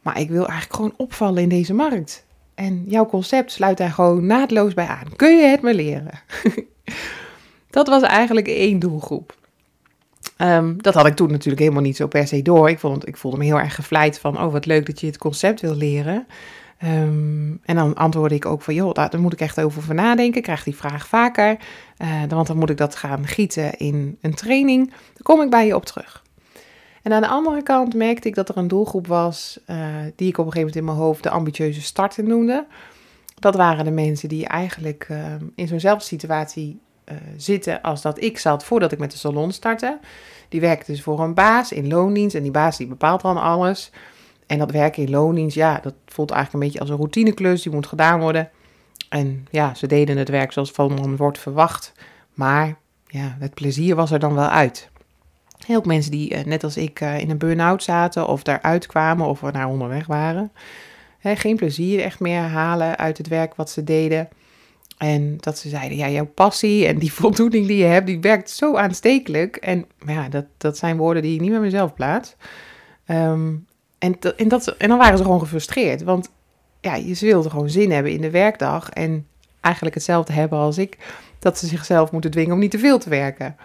Maar 0.02 0.21
ik 0.21 0.28
wil 0.28 0.47
eigenlijk 0.47 0.75
gewoon 0.75 0.95
opvallen 0.97 1.43
in 1.43 1.49
deze 1.49 1.75
markt. 1.75 2.25
En 2.54 2.85
jouw 2.87 3.07
concept 3.07 3.52
sluit 3.52 3.76
daar 3.76 3.90
gewoon 3.90 4.26
naadloos 4.26 4.75
bij 4.75 4.87
aan. 4.87 5.16
Kun 5.16 5.37
je 5.37 5.47
het 5.47 5.62
me 5.62 5.75
leren? 5.75 6.21
dat 7.71 7.88
was 7.88 8.02
eigenlijk 8.02 8.49
één 8.49 8.78
doelgroep. 8.78 9.37
Um, 10.38 10.83
dat 10.83 10.95
had 10.95 11.07
ik 11.07 11.16
toen 11.16 11.31
natuurlijk 11.31 11.61
helemaal 11.61 11.83
niet 11.83 11.97
zo 11.97 12.07
per 12.07 12.26
se 12.26 12.43
door. 12.43 12.69
Ik, 12.69 12.78
vond, 12.78 13.09
ik 13.09 13.16
voelde 13.16 13.37
me 13.37 13.45
heel 13.45 13.59
erg 13.59 13.75
gevleid 13.75 14.19
van, 14.19 14.40
oh 14.40 14.52
wat 14.52 14.66
leuk 14.66 14.87
dat 14.87 15.00
je 15.00 15.07
het 15.07 15.19
concept 15.19 15.61
wil 15.61 15.75
leren. 15.75 16.26
Um, 16.83 17.61
en 17.64 17.76
dan 17.76 17.95
antwoordde 17.95 18.37
ik 18.37 18.47
ook 18.47 18.62
van, 18.62 18.75
joh, 18.75 18.93
daar, 18.93 19.21
moet 19.21 19.33
ik 19.33 19.40
echt 19.40 19.61
over 19.61 19.95
nadenken. 19.95 20.37
Ik 20.37 20.43
krijg 20.43 20.64
die 20.64 20.76
vraag 20.76 21.07
vaker. 21.07 21.59
Uh, 21.99 22.23
want 22.28 22.47
dan 22.47 22.59
moet 22.59 22.71
ik 22.71 22.76
dat 22.76 22.97
gaan 22.97 23.26
gieten 23.26 23.78
in 23.78 24.19
een 24.21 24.35
training. 24.35 24.88
Dan 24.88 25.23
kom 25.23 25.40
ik 25.40 25.50
bij 25.50 25.66
je 25.66 25.75
op 25.75 25.85
terug. 25.85 26.23
En 27.02 27.12
aan 27.12 27.23
de 27.23 27.28
andere 27.28 27.62
kant 27.62 27.95
merkte 27.95 28.28
ik 28.28 28.35
dat 28.35 28.49
er 28.49 28.57
een 28.57 28.69
doelgroep 28.69 29.07
was 29.07 29.61
uh, 29.66 29.76
die 30.16 30.28
ik 30.28 30.38
op 30.38 30.47
een 30.47 30.52
gegeven 30.52 30.59
moment 30.59 30.76
in 30.76 30.85
mijn 30.85 30.97
hoofd 30.97 31.23
de 31.23 31.31
ambitieuze 31.31 31.83
starter 31.83 32.25
noemde. 32.25 32.66
Dat 33.35 33.54
waren 33.54 33.85
de 33.85 33.90
mensen 33.90 34.28
die 34.28 34.47
eigenlijk 34.47 35.07
uh, 35.11 35.19
in 35.54 35.69
zo'nzelfde 35.69 36.04
situatie 36.04 36.81
uh, 37.09 37.16
zitten 37.37 37.83
als 37.83 38.02
dat 38.02 38.23
ik 38.23 38.38
zat 38.38 38.64
voordat 38.64 38.93
ik 38.93 38.99
met 38.99 39.11
de 39.11 39.16
salon 39.16 39.52
startte. 39.52 39.99
Die 40.49 40.61
werkte 40.61 40.90
dus 40.90 41.02
voor 41.02 41.21
een 41.21 41.35
baas 41.35 41.73
in 41.73 41.88
loondienst 41.88 42.37
en 42.37 42.43
die 42.43 42.50
baas 42.50 42.76
die 42.76 42.87
bepaalt 42.87 43.21
dan 43.21 43.37
alles. 43.37 43.90
En 44.55 44.61
dat 44.61 44.71
werken 44.71 45.03
in 45.03 45.11
loondienst, 45.11 45.57
ja, 45.57 45.81
dat 45.83 45.95
voelt 46.07 46.31
eigenlijk 46.31 46.65
een 46.65 46.71
beetje 46.71 46.81
als 46.81 46.91
een 46.91 46.97
routineklus, 46.97 47.63
die 47.63 47.73
moet 47.73 47.87
gedaan 47.87 48.21
worden. 48.21 48.51
En 49.09 49.47
ja, 49.51 49.75
ze 49.75 49.87
deden 49.87 50.17
het 50.17 50.29
werk 50.29 50.53
zoals 50.53 50.71
van 50.71 51.17
wordt 51.17 51.39
verwacht. 51.39 51.93
Maar 52.35 52.77
ja, 53.07 53.37
het 53.39 53.55
plezier 53.55 53.95
was 53.95 54.11
er 54.11 54.19
dan 54.19 54.35
wel 54.35 54.49
uit. 54.49 54.91
Heel 55.67 55.81
veel 55.83 55.93
mensen 55.93 56.11
die, 56.11 56.35
uh, 56.35 56.45
net 56.45 56.65
als 56.65 56.77
ik, 56.77 57.01
uh, 57.01 57.21
in 57.21 57.31
een 57.31 57.39
burn-out 57.39 57.83
zaten 57.83 58.29
of 58.29 58.43
daaruit 58.43 58.87
kwamen 58.87 59.27
of 59.27 59.43
naar 59.43 59.69
onderweg 59.69 60.07
waren. 60.07 60.53
Geen 61.21 61.57
plezier 61.57 62.01
echt 62.01 62.21
meer 62.21 62.41
halen 62.41 62.97
uit 62.97 63.19
het 63.19 63.29
werk 63.29 63.55
wat 63.55 63.71
ze 63.71 63.85
deden. 63.85 64.29
En 64.99 65.37
dat 65.41 65.59
ze 65.59 65.69
zeiden, 65.69 65.97
ja, 65.97 66.09
jouw 66.09 66.27
passie 66.35 66.87
en 66.87 66.99
die 66.99 67.13
voldoening 67.23 67.67
die 67.67 67.77
je 67.77 67.85
hebt, 67.85 68.07
die 68.07 68.21
werkt 68.21 68.51
zo 68.51 68.77
aanstekelijk. 68.77 69.57
En 69.57 69.87
ja, 70.07 70.29
dat, 70.29 70.45
dat 70.57 70.79
zijn 70.79 70.97
woorden 70.97 71.23
die 71.23 71.35
ik 71.35 71.41
niet 71.41 71.51
met 71.51 71.61
mezelf 71.61 71.95
plaats. 71.95 72.37
Um, 73.07 73.67
en, 74.05 74.37
en, 74.37 74.49
dat, 74.49 74.67
en 74.67 74.89
dan 74.89 74.99
waren 74.99 75.19
ze 75.19 75.25
gewoon 75.25 75.41
gefrustreerd. 75.41 76.03
Want 76.03 76.31
ja, 76.81 77.15
ze 77.15 77.27
wilden 77.27 77.51
gewoon 77.51 77.71
zin 77.71 77.91
hebben 77.91 78.13
in 78.13 78.21
de 78.21 78.31
werkdag. 78.31 78.91
En 78.91 79.27
eigenlijk 79.61 79.95
hetzelfde 79.95 80.33
hebben 80.33 80.59
als 80.59 80.79
ik. 80.79 80.99
Dat 81.39 81.59
ze 81.59 81.67
zichzelf 81.67 82.13
moeten 82.13 82.31
dwingen 82.31 82.53
om 82.53 82.59
niet 82.59 82.71
te 82.71 82.79
veel 82.79 82.99
te 82.99 83.09
werken. 83.09 83.57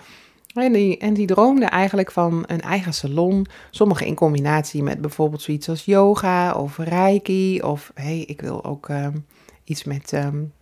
En 0.54 0.72
die, 0.72 0.98
en 0.98 1.14
die 1.14 1.28
droomde 1.28 1.66
eigenlijk 1.66 2.12
van 2.12 2.44
een 2.48 2.62
eigen 2.62 2.94
salon. 2.94 3.46
Sommige 3.70 4.06
in 4.06 4.16
combinatie 4.16 4.84
met 4.84 5.02
bijvoorbeeld 5.02 5.42
zoiets 5.42 5.70
als 5.70 5.86
yoga 5.86 6.54
of 6.54 6.78
reiki. 6.78 7.62
Of 7.62 7.92
hey, 7.94 8.20
ik 8.20 8.42
wil 8.42 8.66
ook 8.66 8.90
ehm, 8.90 9.18
iets 9.64 9.84
met 9.84 10.12
um, 10.12 10.54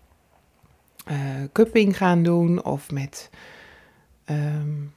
cupping 1.51 1.97
gaan 1.97 2.23
doen. 2.23 2.63
Of 2.63 2.91
met 2.91 3.29
um, 4.25 4.93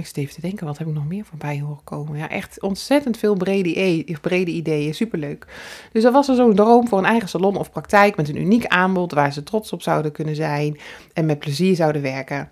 ik 0.00 0.06
zit 0.06 0.16
even 0.16 0.34
te 0.34 0.40
denken, 0.40 0.66
wat 0.66 0.78
heb 0.78 0.86
ik 0.86 0.94
nog 0.94 1.06
meer 1.06 1.24
voorbij 1.24 1.60
horen 1.60 1.84
komen? 1.84 2.18
Ja, 2.18 2.28
echt 2.28 2.60
ontzettend 2.60 3.16
veel 3.16 3.34
brede, 3.34 4.50
ideeën. 4.50 4.94
Superleuk. 4.94 5.46
Dus 5.92 6.02
dat 6.02 6.12
was 6.12 6.28
er 6.28 6.34
zo'n 6.34 6.54
droom 6.54 6.88
voor 6.88 6.98
een 6.98 7.04
eigen 7.04 7.28
salon 7.28 7.56
of 7.56 7.70
praktijk 7.70 8.16
met 8.16 8.28
een 8.28 8.40
uniek 8.40 8.66
aanbod 8.66 9.12
waar 9.12 9.32
ze 9.32 9.42
trots 9.42 9.72
op 9.72 9.82
zouden 9.82 10.12
kunnen 10.12 10.34
zijn 10.34 10.78
en 11.12 11.26
met 11.26 11.38
plezier 11.38 11.76
zouden 11.76 12.02
werken. 12.02 12.48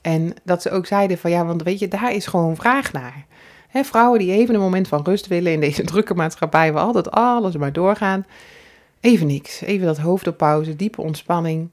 En 0.00 0.34
dat 0.42 0.62
ze 0.62 0.70
ook 0.70 0.86
zeiden 0.86 1.18
van 1.18 1.30
ja, 1.30 1.44
want 1.44 1.62
weet 1.62 1.78
je, 1.78 1.88
daar 1.88 2.14
is 2.14 2.26
gewoon 2.26 2.56
vraag 2.56 2.92
naar. 2.92 3.26
vrouwen 3.70 4.18
die 4.18 4.32
even 4.32 4.54
een 4.54 4.60
moment 4.60 4.88
van 4.88 5.04
rust 5.04 5.26
willen 5.26 5.52
in 5.52 5.60
deze 5.60 5.84
drukke 5.92 6.14
maatschappij 6.14 6.72
waar 6.72 6.84
altijd 6.84 7.10
alles 7.10 7.56
maar 7.56 7.72
doorgaan. 7.72 8.26
Even 9.00 9.26
niks. 9.26 9.60
Even 9.60 9.86
dat 9.86 9.98
hoofd 9.98 10.26
op 10.26 10.36
pauze, 10.36 10.76
diepe 10.76 11.02
ontspanning. 11.02 11.70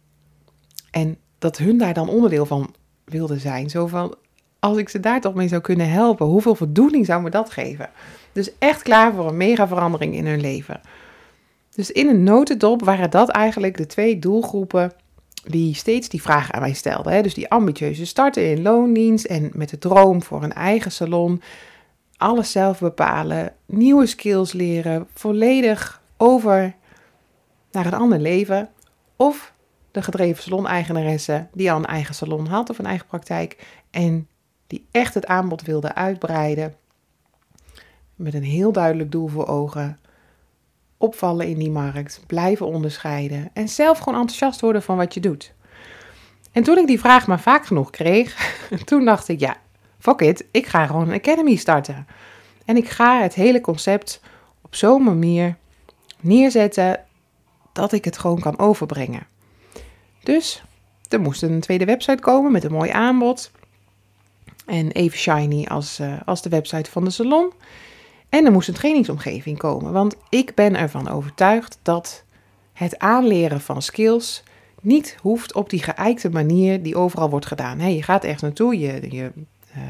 En 0.92 1.18
dat 1.40 1.58
hun 1.58 1.78
daar 1.78 1.94
dan 1.94 2.10
onderdeel 2.10 2.46
van 2.46 2.76
wilden 3.06 3.40
zijn. 3.40 3.70
Zo 3.70 3.88
van, 3.88 4.16
als 4.62 4.78
ik 4.78 4.90
ze 4.90 5.00
daar 5.00 5.22
toch 5.22 5.34
mee 5.34 5.48
zou 5.48 5.62
kunnen 5.62 5.90
helpen, 5.90 6.26
hoeveel 6.26 6.56
voldoening 6.56 7.06
zou 7.06 7.22
me 7.22 7.30
dat 7.30 7.52
geven? 7.52 7.90
Dus 8.32 8.52
echt 8.60 8.82
klaar 8.82 9.14
voor 9.14 9.28
een 9.28 9.38
mega 9.38 9.68
verandering 9.68 10.16
in 10.16 10.26
hun 10.26 10.42
leven. 10.42 10.82
Dus 11.76 11.92
in 11.92 12.08
een 12.08 12.24
notendop 12.24 12.84
waren 12.84 13.10
dat 13.10 13.30
eigenlijk 13.30 13.78
de 13.78 13.86
twee 13.86 14.20
doelgroepen 14.20 14.92
die 15.44 15.76
steeds 15.76 16.10
die 16.10 16.22
vraag 16.22 16.52
aan 16.52 16.62
mij 16.62 16.74
stelden. 16.74 17.14
Hè? 17.14 17.22
Dus 17.22 17.34
die 17.34 17.50
ambitieuze 17.50 18.06
starten 18.06 18.50
in 18.50 18.62
loondienst 18.62 19.26
en 19.26 19.50
met 19.54 19.70
de 19.70 19.78
droom 19.78 20.24
voor 20.24 20.44
een 20.44 20.54
eigen 20.54 20.92
salon. 20.92 21.42
Alles 22.18 22.52
zelf 22.52 22.80
bepalen, 22.80 23.54
nieuwe 23.66 24.06
skills 24.06 24.54
leren, 24.54 25.08
volledig 25.14 26.02
over 26.18 26.76
naar 27.72 27.86
een 27.86 27.94
ander 27.94 28.20
leven. 28.20 28.70
Of 29.16 29.54
de 29.92 30.02
gedreven 30.02 30.44
salon-eigenaresse 30.44 31.48
die 31.54 31.72
al 31.72 31.78
een 31.78 31.86
eigen 31.86 32.16
salon 32.16 32.48
had 32.48 32.70
of 32.70 32.80
een 32.80 32.86
eigen 32.86 33.08
praktijk 33.08 33.66
en 33.92 34.28
die 34.72 34.88
echt 34.92 35.14
het 35.14 35.26
aanbod 35.26 35.62
wilde 35.62 35.96
uitbreiden. 35.96 36.76
Met 38.16 38.34
een 38.34 38.44
heel 38.44 38.72
duidelijk 38.72 39.12
doel 39.12 39.28
voor 39.28 39.48
ogen. 39.48 40.00
Opvallen 40.98 41.48
in 41.48 41.58
die 41.58 41.72
markt, 41.72 42.24
blijven 42.28 42.66
onderscheiden 42.66 43.50
en 43.54 43.70
zelf 43.70 43.98
gewoon 43.98 44.20
enthousiast 44.20 44.62
worden 44.62 44.84
van 44.84 44.98
wat 44.98 45.14
je 45.14 45.20
doet. 45.20 45.54
En 46.52 46.64
toen 46.64 46.78
ik 46.78 46.88
die 46.88 47.00
vraag 47.00 47.28
maar 47.28 47.40
vaak 47.40 47.66
genoeg 47.66 47.90
kreeg, 47.90 48.58
toen 48.86 49.06
dacht 49.06 49.28
ik, 49.28 49.40
ja, 49.40 49.56
fuck 50.00 50.22
it, 50.22 50.46
ik 50.52 50.68
ga 50.68 50.86
gewoon 50.86 51.08
een 51.08 51.20
academy 51.20 51.56
starten. 51.56 52.08
En 52.66 52.78
ik 52.78 52.90
ga 52.90 53.22
het 53.22 53.34
hele 53.34 53.62
concept 53.62 54.22
op 54.62 54.76
zo'n 54.76 55.04
manier 55.04 55.56
neerzetten 56.20 57.06
dat 57.74 57.92
ik 57.92 58.06
het 58.06 58.18
gewoon 58.18 58.40
kan 58.40 58.60
overbrengen. 58.60 59.28
Dus 60.24 60.64
er 61.10 61.22
moest 61.22 61.44
een 61.44 61.60
tweede 61.60 61.86
website 61.86 62.22
komen 62.22 62.52
met 62.52 62.64
een 62.64 62.72
mooi 62.72 62.90
aanbod. 62.90 63.52
En 64.66 64.92
even 64.92 65.18
shiny 65.18 65.66
als, 65.66 66.00
uh, 66.00 66.14
als 66.26 66.42
de 66.42 66.50
website 66.50 66.92
van 66.92 67.04
de 67.04 67.10
salon. 67.10 67.52
En 68.30 68.46
er 68.46 68.52
moest 68.52 68.68
een 68.68 68.74
trainingsomgeving 68.74 69.58
komen. 69.58 69.92
Want 69.92 70.16
ik 70.30 70.56
ben 70.56 70.76
ervan 70.76 71.10
overtuigd 71.10 71.80
dat 71.82 72.24
het 72.74 73.00
aanleren 73.00 73.62
van 73.62 73.82
skills 73.82 74.44
niet 74.82 75.18
hoeft 75.22 75.54
op 75.54 75.70
die 75.70 75.84
geëikte 75.84 76.30
manier 76.30 76.84
die 76.84 76.96
overal 76.96 77.30
wordt 77.30 77.46
gedaan. 77.46 77.80
Hey, 77.80 77.96
je 77.96 78.04
gaat 78.04 78.24
ergens 78.24 78.42
naartoe, 78.42 78.80
je, 78.80 79.00
je 79.10 79.32
uh, 79.76 79.82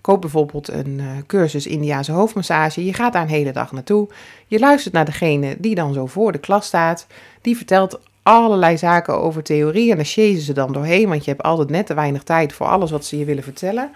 koopt 0.00 0.20
bijvoorbeeld 0.20 0.68
een 0.68 0.98
uh, 0.98 1.06
cursus 1.26 1.66
Indiaanse 1.66 2.12
hoofdmassage. 2.12 2.84
Je 2.84 2.92
gaat 2.92 3.12
daar 3.12 3.22
een 3.22 3.28
hele 3.28 3.52
dag 3.52 3.72
naartoe. 3.72 4.08
Je 4.46 4.58
luistert 4.58 4.94
naar 4.94 5.04
degene 5.04 5.56
die 5.58 5.74
dan 5.74 5.92
zo 5.92 6.06
voor 6.06 6.32
de 6.32 6.38
klas 6.38 6.66
staat. 6.66 7.06
Die 7.40 7.56
vertelt 7.56 8.00
allerlei 8.28 8.78
zaken 8.78 9.20
over 9.20 9.42
theorie 9.42 9.90
en 9.90 9.96
daar 9.96 10.04
chasen 10.04 10.40
ze 10.40 10.52
dan 10.52 10.72
doorheen, 10.72 11.08
want 11.08 11.24
je 11.24 11.30
hebt 11.30 11.42
altijd 11.42 11.70
net 11.70 11.86
te 11.86 11.94
weinig 11.94 12.22
tijd 12.22 12.52
voor 12.52 12.66
alles 12.66 12.90
wat 12.90 13.04
ze 13.04 13.18
je 13.18 13.24
willen 13.24 13.42
vertellen. 13.42 13.90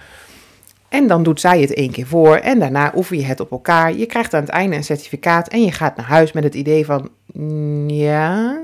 En 0.88 1.06
dan 1.06 1.22
doet 1.22 1.40
zij 1.40 1.60
het 1.60 1.74
één 1.74 1.90
keer 1.90 2.06
voor 2.06 2.36
en 2.36 2.58
daarna 2.58 2.92
oefen 2.96 3.16
je 3.16 3.24
het 3.24 3.40
op 3.40 3.50
elkaar. 3.50 3.92
Je 3.92 4.06
krijgt 4.06 4.34
aan 4.34 4.40
het 4.40 4.50
einde 4.50 4.76
een 4.76 4.84
certificaat 4.84 5.48
en 5.48 5.62
je 5.62 5.72
gaat 5.72 5.96
naar 5.96 6.06
huis 6.06 6.32
met 6.32 6.44
het 6.44 6.54
idee 6.54 6.84
van, 6.84 7.08
mm, 7.32 7.88
ja, 7.88 8.58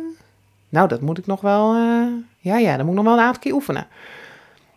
nou 0.69 0.89
dat 0.89 1.01
moet 1.01 1.19
ik 1.19 1.27
nog 1.27 1.41
wel, 1.41 1.77
uh, 1.77 2.07
ja 2.39 2.59
ja, 2.59 2.77
dan 2.77 2.87
moet 2.87 2.95
ik 2.95 3.03
nog 3.03 3.05
wel 3.05 3.19
een 3.19 3.27
aantal 3.27 3.43
keer 3.43 3.53
oefenen. 3.53 3.87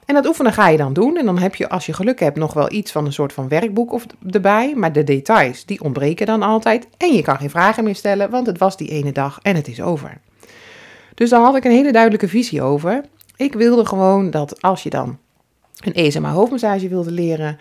En 0.05 0.15
dat 0.15 0.27
oefenen 0.27 0.53
ga 0.53 0.67
je 0.67 0.77
dan 0.77 0.93
doen 0.93 1.17
en 1.17 1.25
dan 1.25 1.38
heb 1.38 1.55
je, 1.55 1.69
als 1.69 1.86
je 1.86 1.93
geluk 1.93 2.19
hebt, 2.19 2.38
nog 2.38 2.53
wel 2.53 2.71
iets 2.71 2.91
van 2.91 3.05
een 3.05 3.13
soort 3.13 3.33
van 3.33 3.48
werkboek 3.48 3.93
of 3.93 4.05
erbij. 4.29 4.74
Maar 4.75 4.93
de 4.93 5.03
details, 5.03 5.65
die 5.65 5.81
ontbreken 5.81 6.25
dan 6.25 6.43
altijd 6.43 6.88
en 6.98 7.13
je 7.13 7.21
kan 7.21 7.38
geen 7.38 7.50
vragen 7.50 7.83
meer 7.83 7.95
stellen, 7.95 8.29
want 8.29 8.48
het 8.48 8.57
was 8.57 8.77
die 8.77 8.89
ene 8.89 9.12
dag 9.12 9.39
en 9.41 9.55
het 9.55 9.67
is 9.67 9.81
over. 9.81 10.17
Dus 11.13 11.29
daar 11.29 11.41
had 11.41 11.55
ik 11.55 11.63
een 11.63 11.71
hele 11.71 11.91
duidelijke 11.91 12.27
visie 12.27 12.61
over. 12.61 13.05
Ik 13.35 13.53
wilde 13.53 13.85
gewoon 13.85 14.29
dat 14.29 14.61
als 14.61 14.83
je 14.83 14.89
dan 14.89 15.17
een 15.83 15.93
ESMA 15.93 16.31
hoofdmassage 16.31 16.87
wilde 16.87 17.11
leren, 17.11 17.57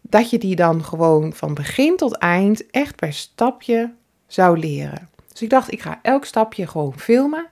dat 0.00 0.30
je 0.30 0.38
die 0.38 0.56
dan 0.56 0.84
gewoon 0.84 1.32
van 1.32 1.54
begin 1.54 1.96
tot 1.96 2.16
eind 2.16 2.70
echt 2.70 2.96
per 2.96 3.12
stapje 3.12 3.92
zou 4.26 4.58
leren. 4.58 5.08
Dus 5.28 5.42
ik 5.42 5.50
dacht, 5.50 5.72
ik 5.72 5.82
ga 5.82 5.98
elk 6.02 6.24
stapje 6.24 6.66
gewoon 6.66 6.98
filmen 6.98 7.46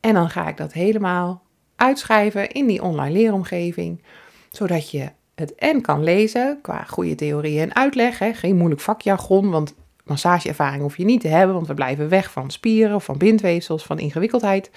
en 0.00 0.14
dan 0.14 0.30
ga 0.30 0.48
ik 0.48 0.56
dat 0.56 0.72
helemaal 0.72 1.42
uitschrijven 1.76 2.50
in 2.50 2.66
die 2.66 2.82
online 2.82 3.12
leeromgeving, 3.12 4.02
zodat 4.50 4.90
je 4.90 5.10
het 5.34 5.54
en 5.54 5.80
kan 5.80 6.04
lezen 6.04 6.58
qua 6.62 6.84
goede 6.84 7.14
theorieën 7.14 7.62
en 7.62 7.74
uitleg, 7.74 8.18
hè, 8.18 8.34
geen 8.34 8.56
moeilijk 8.56 8.80
vakjargon, 8.80 9.50
want 9.50 9.74
massageervaring 10.04 10.82
hoef 10.82 10.96
je 10.96 11.04
niet 11.04 11.20
te 11.20 11.28
hebben, 11.28 11.54
want 11.54 11.66
we 11.66 11.74
blijven 11.74 12.08
weg 12.08 12.30
van 12.30 12.50
spieren, 12.50 13.00
van 13.00 13.18
bindweefsels, 13.18 13.84
van 13.84 13.98
ingewikkeldheid. 13.98 14.70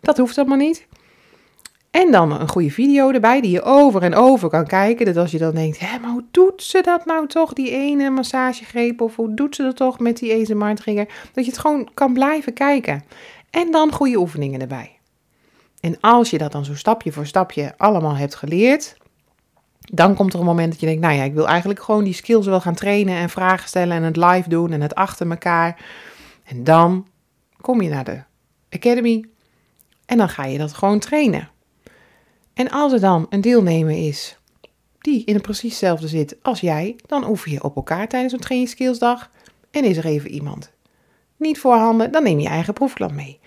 Dat 0.00 0.18
hoeft 0.18 0.38
allemaal 0.38 0.56
niet. 0.56 0.86
En 1.90 2.10
dan 2.10 2.40
een 2.40 2.48
goede 2.48 2.70
video 2.70 3.10
erbij 3.10 3.40
die 3.40 3.50
je 3.50 3.62
over 3.62 4.02
en 4.02 4.14
over 4.14 4.48
kan 4.48 4.66
kijken. 4.66 5.06
Dat 5.06 5.16
als 5.16 5.30
je 5.30 5.38
dan 5.38 5.54
denkt, 5.54 5.78
hé, 5.78 5.98
maar 5.98 6.10
hoe 6.10 6.24
doet 6.30 6.62
ze 6.62 6.80
dat 6.80 7.04
nou 7.04 7.26
toch, 7.26 7.52
die 7.52 7.70
ene 7.70 8.10
massagegreep? 8.10 9.00
Of 9.00 9.16
hoe 9.16 9.34
doet 9.34 9.54
ze 9.54 9.62
dat 9.62 9.76
toch 9.76 9.98
met 9.98 10.18
die 10.18 10.40
ASMR-trigger? 10.40 11.08
Dat 11.32 11.44
je 11.44 11.50
het 11.50 11.60
gewoon 11.60 11.88
kan 11.94 12.12
blijven 12.12 12.52
kijken. 12.52 13.04
En 13.50 13.70
dan 13.70 13.92
goede 13.92 14.16
oefeningen 14.16 14.60
erbij. 14.60 14.98
En 15.80 16.00
als 16.00 16.30
je 16.30 16.38
dat 16.38 16.52
dan 16.52 16.64
zo 16.64 16.74
stapje 16.74 17.12
voor 17.12 17.26
stapje 17.26 17.74
allemaal 17.76 18.16
hebt 18.16 18.34
geleerd, 18.34 18.96
dan 19.92 20.14
komt 20.14 20.32
er 20.32 20.38
een 20.38 20.46
moment 20.46 20.70
dat 20.70 20.80
je 20.80 20.86
denkt, 20.86 21.02
nou 21.02 21.14
ja, 21.14 21.22
ik 21.22 21.34
wil 21.34 21.48
eigenlijk 21.48 21.82
gewoon 21.82 22.04
die 22.04 22.12
skills 22.14 22.46
wel 22.46 22.60
gaan 22.60 22.74
trainen 22.74 23.16
en 23.16 23.30
vragen 23.30 23.68
stellen 23.68 23.96
en 23.96 24.02
het 24.02 24.16
live 24.16 24.48
doen 24.48 24.72
en 24.72 24.80
het 24.80 24.94
achter 24.94 25.30
elkaar. 25.30 25.84
En 26.44 26.64
dan 26.64 27.06
kom 27.60 27.82
je 27.82 27.88
naar 27.88 28.04
de 28.04 28.22
academy 28.70 29.24
en 30.06 30.18
dan 30.18 30.28
ga 30.28 30.44
je 30.44 30.58
dat 30.58 30.72
gewoon 30.72 30.98
trainen. 30.98 31.50
En 32.54 32.70
als 32.70 32.92
er 32.92 33.00
dan 33.00 33.26
een 33.28 33.40
deelnemer 33.40 34.06
is 34.06 34.38
die 34.98 35.24
in 35.24 35.34
het 35.34 35.42
precies 35.42 35.70
hetzelfde 35.70 36.08
zit 36.08 36.36
als 36.42 36.60
jij, 36.60 36.96
dan 37.06 37.28
oefen 37.28 37.50
je 37.50 37.62
op 37.62 37.76
elkaar 37.76 38.08
tijdens 38.08 38.32
een 38.32 38.40
trainingsskillsdag 38.40 39.30
en 39.70 39.84
is 39.84 39.96
er 39.96 40.04
even 40.04 40.30
iemand. 40.30 40.70
Niet 41.36 41.58
voorhanden, 41.58 42.12
dan 42.12 42.22
neem 42.22 42.38
je 42.38 42.48
eigen 42.48 42.74
proefklant 42.74 43.14
mee. 43.14 43.40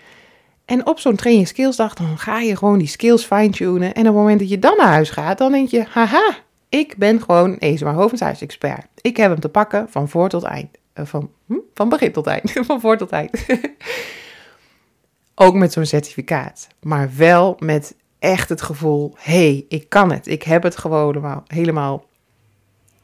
En 0.66 0.86
op 0.86 0.98
zo'n 0.98 1.16
trainingsskillsdag 1.16 1.94
dan 1.94 2.18
ga 2.18 2.38
je 2.38 2.56
gewoon 2.56 2.78
die 2.78 2.88
skills 2.88 3.24
fine-tunen. 3.24 3.94
En 3.94 4.00
op 4.00 4.06
het 4.06 4.14
moment 4.14 4.38
dat 4.38 4.48
je 4.48 4.58
dan 4.58 4.76
naar 4.76 4.86
huis 4.86 5.10
gaat, 5.10 5.38
dan 5.38 5.52
denk 5.52 5.68
je, 5.68 5.84
haha, 5.88 6.36
ik 6.68 6.96
ben 6.96 7.20
gewoon 7.20 7.58
ESMA 7.58 7.92
hoofdhuisexpert. 7.92 8.86
Ik 9.00 9.16
heb 9.16 9.30
hem 9.30 9.40
te 9.40 9.48
pakken 9.48 9.86
van 9.90 10.08
voor 10.08 10.28
tot 10.28 10.42
eind. 10.42 10.68
Uh, 10.94 11.06
van, 11.06 11.30
hm? 11.46 11.54
van 11.74 11.88
begin 11.88 12.12
tot 12.12 12.26
eind. 12.26 12.52
van 12.66 12.80
voor 12.80 12.96
tot 12.96 13.10
eind. 13.10 13.46
Ook 15.34 15.54
met 15.54 15.72
zo'n 15.72 15.86
certificaat. 15.86 16.68
Maar 16.80 17.10
wel 17.16 17.56
met 17.58 17.94
echt 18.18 18.48
het 18.48 18.62
gevoel, 18.62 19.14
hey, 19.18 19.64
ik 19.68 19.88
kan 19.88 20.12
het. 20.12 20.26
Ik 20.26 20.42
heb 20.42 20.62
het 20.62 20.76
gewoon 20.76 21.42
helemaal 21.46 22.04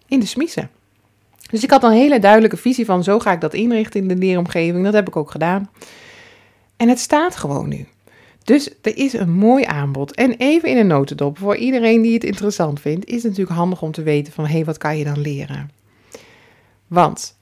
in 0.09 0.21
de 0.21 0.27
smiezen. 0.27 0.71
Dus 1.51 1.63
ik 1.63 1.71
had 1.71 1.83
een 1.83 1.93
hele 1.93 2.19
duidelijke 2.19 2.57
visie 2.57 2.85
van, 2.85 3.05
zo 3.05 3.19
ga 3.19 3.33
ik 3.33 3.41
dat 3.41 3.55
inrichten 3.55 4.01
in 4.01 4.09
de 4.09 4.17
leeromgeving. 4.17 4.85
Dat 4.85 4.93
heb 4.93 5.09
ik 5.09 5.17
ook 5.17 5.31
gedaan. 5.31 5.71
En 6.83 6.89
het 6.89 6.99
staat 6.99 7.37
gewoon 7.37 7.69
nu. 7.69 7.87
Dus 8.45 8.71
er 8.81 8.97
is 8.97 9.13
een 9.13 9.33
mooi 9.33 9.65
aanbod. 9.65 10.15
En 10.15 10.35
even 10.37 10.69
in 10.69 10.77
een 10.77 10.87
notendop, 10.87 11.39
voor 11.39 11.57
iedereen 11.57 12.03
die 12.03 12.15
het 12.15 12.25
interessant 12.25 12.81
vindt, 12.81 13.07
is 13.07 13.15
het 13.15 13.25
natuurlijk 13.25 13.57
handig 13.57 13.83
om 13.83 13.93
te 13.93 14.03
weten 14.03 14.33
van, 14.33 14.45
hé, 14.45 14.53
hey, 14.53 14.65
wat 14.65 14.79
kan 14.79 14.99
je 14.99 15.05
dan 15.05 15.21
leren? 15.21 15.71
Want, 16.87 17.37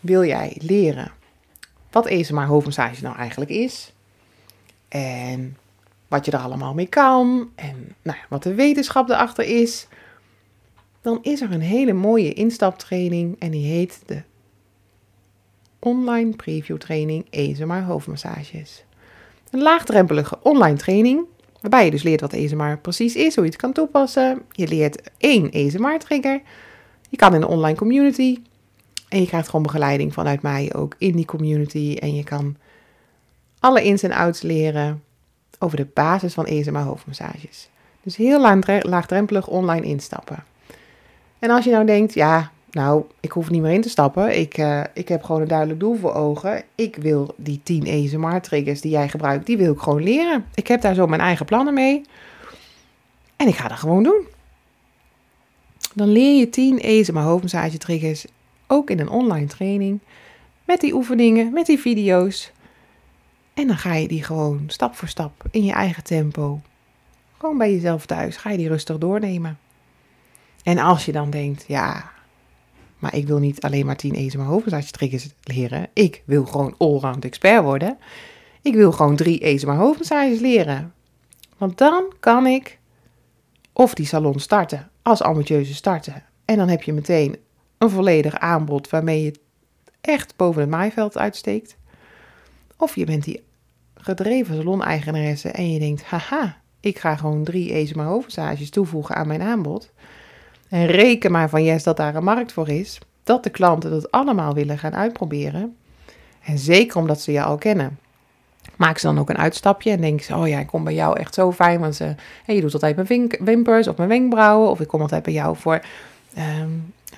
wil 0.00 0.24
jij 0.24 0.56
leren 0.60 1.12
wat 1.90 2.06
ESMR 2.06 2.46
hoofdmassage 2.46 3.02
nou 3.02 3.16
eigenlijk 3.16 3.50
is? 3.50 3.92
En 4.88 5.56
wat 6.08 6.24
je 6.24 6.30
er 6.30 6.38
allemaal 6.38 6.74
mee 6.74 6.88
kan? 6.88 7.50
En 7.54 7.94
nou 8.02 8.18
wat 8.28 8.42
de 8.42 8.54
wetenschap 8.54 9.08
erachter 9.08 9.44
is? 9.44 9.86
Dan 11.00 11.18
is 11.22 11.40
er 11.40 11.52
een 11.52 11.60
hele 11.60 11.92
mooie 11.92 12.32
instaptraining 12.32 13.36
en 13.38 13.50
die 13.50 13.66
heet 13.66 14.02
de 14.06 14.22
online 15.82 16.36
preview 16.36 16.76
training 16.76 17.26
ESMR 17.30 17.82
hoofdmassages. 17.82 18.84
Een 19.50 19.62
laagdrempelige 19.62 20.38
online 20.42 20.76
training 20.76 21.26
Waarbij 21.62 21.84
je 21.84 21.90
dus 21.90 22.02
leert 22.02 22.20
wat 22.20 22.34
ASMR 22.34 22.78
precies 22.78 23.14
is, 23.14 23.34
hoe 23.34 23.44
je 23.44 23.50
het 23.50 23.60
kan 23.60 23.72
toepassen. 23.72 24.42
Je 24.50 24.68
leert 24.68 25.10
één 25.18 25.50
ASMR-trigger. 25.52 26.42
Je 27.08 27.16
kan 27.16 27.34
in 27.34 27.42
een 27.42 27.48
online 27.48 27.76
community. 27.76 28.38
En 29.08 29.20
je 29.20 29.26
krijgt 29.26 29.46
gewoon 29.46 29.62
begeleiding 29.62 30.12
vanuit 30.12 30.42
mij 30.42 30.74
ook 30.74 30.94
in 30.98 31.16
die 31.16 31.24
community. 31.24 31.96
En 32.00 32.14
je 32.14 32.24
kan 32.24 32.56
alle 33.58 33.82
ins 33.82 34.02
en 34.02 34.12
outs 34.12 34.42
leren 34.42 35.02
over 35.58 35.76
de 35.76 35.86
basis 35.94 36.34
van 36.34 36.46
ASMR 36.46 36.78
hoofdmassages. 36.78 37.68
Dus 38.02 38.16
heel 38.16 38.40
laagdrempelig 38.82 39.46
online 39.46 39.86
instappen. 39.86 40.44
En 41.38 41.50
als 41.50 41.64
je 41.64 41.70
nou 41.70 41.86
denkt, 41.86 42.14
ja, 42.14 42.50
nou, 42.72 43.04
ik 43.20 43.32
hoef 43.32 43.50
niet 43.50 43.62
meer 43.62 43.72
in 43.72 43.80
te 43.80 43.88
stappen. 43.88 44.38
Ik, 44.38 44.58
uh, 44.58 44.82
ik 44.94 45.08
heb 45.08 45.22
gewoon 45.22 45.40
een 45.40 45.48
duidelijk 45.48 45.80
doel 45.80 45.96
voor 45.96 46.14
ogen. 46.14 46.62
Ik 46.74 46.96
wil 46.96 47.34
die 47.36 47.60
10 47.62 47.86
ASMR-triggers 47.86 48.80
die 48.80 48.90
jij 48.90 49.08
gebruikt, 49.08 49.46
die 49.46 49.56
wil 49.56 49.72
ik 49.72 49.78
gewoon 49.78 50.02
leren. 50.02 50.46
Ik 50.54 50.66
heb 50.66 50.80
daar 50.80 50.94
zo 50.94 51.06
mijn 51.06 51.20
eigen 51.20 51.46
plannen 51.46 51.74
mee. 51.74 52.02
En 53.36 53.48
ik 53.48 53.54
ga 53.54 53.68
dat 53.68 53.78
gewoon 53.78 54.02
doen. 54.02 54.26
Dan 55.94 56.08
leer 56.08 56.38
je 56.38 56.48
10 56.48 56.82
ASMR 56.82 57.20
hoofdmassage-triggers 57.20 58.24
ook 58.66 58.90
in 58.90 59.00
een 59.00 59.08
online 59.08 59.46
training. 59.46 60.00
Met 60.64 60.80
die 60.80 60.94
oefeningen, 60.94 61.52
met 61.52 61.66
die 61.66 61.78
video's. 61.78 62.52
En 63.54 63.66
dan 63.66 63.76
ga 63.76 63.94
je 63.94 64.08
die 64.08 64.24
gewoon 64.24 64.64
stap 64.66 64.94
voor 64.94 65.08
stap 65.08 65.44
in 65.50 65.64
je 65.64 65.72
eigen 65.72 66.04
tempo. 66.04 66.60
Gewoon 67.38 67.58
bij 67.58 67.72
jezelf 67.72 68.06
thuis. 68.06 68.36
Ga 68.36 68.50
je 68.50 68.56
die 68.56 68.68
rustig 68.68 68.98
doornemen. 68.98 69.58
En 70.62 70.78
als 70.78 71.04
je 71.04 71.12
dan 71.12 71.30
denkt, 71.30 71.64
ja, 71.68 72.10
maar 73.02 73.14
ik 73.14 73.26
wil 73.26 73.38
niet 73.38 73.60
alleen 73.60 73.86
maar 73.86 73.96
10 73.96 74.26
ASMR 74.26 74.42
hoofdmassage 74.42 74.90
triggers 74.90 75.28
leren. 75.42 75.88
Ik 75.92 76.22
wil 76.24 76.44
gewoon 76.44 76.74
allround 76.78 77.24
expert 77.24 77.62
worden. 77.62 77.98
Ik 78.62 78.74
wil 78.74 78.92
gewoon 78.92 79.16
drie 79.16 79.46
ASMR 79.46 79.74
hoofdmassages 79.74 80.40
leren. 80.40 80.92
Want 81.58 81.78
dan 81.78 82.12
kan 82.20 82.46
ik 82.46 82.78
of 83.72 83.94
die 83.94 84.06
salon 84.06 84.40
starten 84.40 84.90
als 85.02 85.22
ambitieuze 85.22 85.74
starten. 85.74 86.24
En 86.44 86.56
dan 86.56 86.68
heb 86.68 86.82
je 86.82 86.92
meteen 86.92 87.36
een 87.78 87.90
volledig 87.90 88.38
aanbod 88.38 88.90
waarmee 88.90 89.22
je 89.22 89.34
echt 90.00 90.36
boven 90.36 90.60
het 90.60 90.70
maaiveld 90.70 91.18
uitsteekt. 91.18 91.76
Of 92.76 92.96
je 92.96 93.04
bent 93.04 93.24
die 93.24 93.42
gedreven 93.94 94.56
salon-eigenaresse 94.56 95.48
en 95.48 95.72
je 95.72 95.78
denkt, 95.78 96.02
haha, 96.02 96.60
ik 96.80 96.98
ga 96.98 97.16
gewoon 97.16 97.44
drie 97.44 97.74
ASMR 97.74 98.02
hoofdmassages 98.02 98.70
toevoegen 98.70 99.14
aan 99.14 99.26
mijn 99.26 99.42
aanbod. 99.42 99.92
En 100.72 100.86
reken 100.86 101.32
maar 101.32 101.48
van 101.48 101.64
yes 101.64 101.82
dat 101.82 101.96
daar 101.96 102.14
een 102.14 102.24
markt 102.24 102.52
voor 102.52 102.68
is. 102.68 102.98
Dat 103.22 103.44
de 103.44 103.50
klanten 103.50 103.90
dat 103.90 104.10
allemaal 104.10 104.54
willen 104.54 104.78
gaan 104.78 104.94
uitproberen. 104.94 105.76
En 106.44 106.58
zeker 106.58 106.96
omdat 106.96 107.20
ze 107.20 107.32
je 107.32 107.42
al 107.42 107.56
kennen. 107.56 107.98
Maak 108.76 108.98
ze 108.98 109.06
dan 109.06 109.18
ook 109.18 109.30
een 109.30 109.38
uitstapje 109.38 109.90
en 109.90 110.00
denk 110.00 110.20
ze, 110.20 110.36
oh 110.36 110.48
ja, 110.48 110.58
ik 110.58 110.66
kom 110.66 110.84
bij 110.84 110.94
jou 110.94 111.18
echt 111.18 111.34
zo 111.34 111.52
fijn. 111.52 111.80
Want 111.80 111.94
ze, 111.94 112.14
je 112.46 112.60
doet 112.60 112.72
altijd 112.72 112.96
mijn 112.96 113.30
wimpers 113.40 113.88
of 113.88 113.96
mijn 113.96 114.08
wenkbrauwen. 114.08 114.70
Of 114.70 114.80
ik 114.80 114.88
kom 114.88 115.00
altijd 115.00 115.22
bij 115.22 115.32
jou 115.32 115.56
voor 115.56 115.80
ehm, 116.34 116.70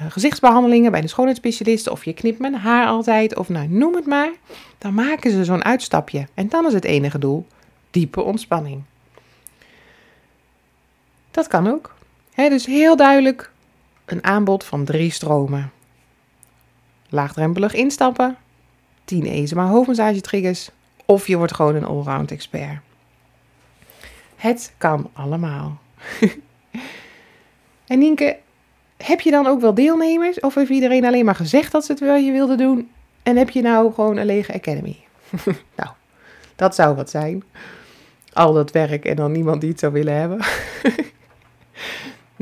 gezichtsbehandelingen 0.09 0.91
bij 0.91 1.01
de 1.01 1.09
schoonheidsspecialist. 1.09 1.89
Of 1.89 2.05
je 2.05 2.13
knipt 2.13 2.39
mijn 2.39 2.55
haar 2.55 2.87
altijd. 2.87 3.37
Of 3.37 3.49
nou, 3.49 3.69
noem 3.69 3.95
het 3.95 4.07
maar. 4.07 4.33
Dan 4.79 4.95
maken 4.95 5.31
ze 5.31 5.45
zo'n 5.45 5.65
uitstapje. 5.65 6.27
En 6.35 6.49
dan 6.49 6.67
is 6.67 6.73
het 6.73 6.85
enige 6.85 7.19
doel 7.19 7.47
diepe 7.91 8.23
ontspanning. 8.23 8.83
Dat 11.31 11.47
kan 11.47 11.69
ook 11.69 11.94
dus 12.35 12.67
heel 12.67 12.97
duidelijk 12.97 13.51
een 14.05 14.25
aanbod 14.25 14.65
van 14.65 14.85
drie 14.85 15.11
stromen. 15.11 15.73
Laagdrempelig 17.09 17.75
instappen, 17.75 18.37
10 19.05 19.27
ESMA 19.27 19.67
hoofdmassage 19.67 20.21
triggers 20.21 20.71
of 21.05 21.27
je 21.27 21.37
wordt 21.37 21.55
gewoon 21.55 21.75
een 21.75 21.85
allround 21.85 22.31
expert. 22.31 22.79
Het 24.37 24.75
kan 24.79 25.11
allemaal. 25.13 25.79
en 27.87 27.99
Nienke, 27.99 28.39
heb 28.97 29.21
je 29.21 29.31
dan 29.31 29.47
ook 29.47 29.61
wel 29.61 29.75
deelnemers? 29.75 30.41
Of 30.41 30.55
heeft 30.55 30.71
iedereen 30.71 31.05
alleen 31.05 31.25
maar 31.25 31.35
gezegd 31.35 31.73
dat 31.73 31.85
ze 31.85 31.93
het 31.93 32.01
wel 32.01 32.17
je 32.17 32.33
wilde 32.33 32.57
doen? 32.57 32.91
En 33.23 33.37
heb 33.37 33.51
je 33.51 33.63
nou 33.63 33.93
gewoon 33.93 34.17
een 34.17 34.27
lege 34.27 34.53
academy? 34.53 34.97
nou, 35.77 35.91
dat 36.57 36.75
zou 36.75 36.97
wat 36.97 37.11
zijn. 37.11 37.45
Al 38.33 38.53
dat 38.53 38.71
werk 38.71 39.05
en 39.05 39.17
dan 39.17 39.33
niemand 39.33 39.61
die 39.61 39.71
het 39.71 39.79
zou 39.79 39.93
willen 39.93 40.15
hebben. 40.15 40.39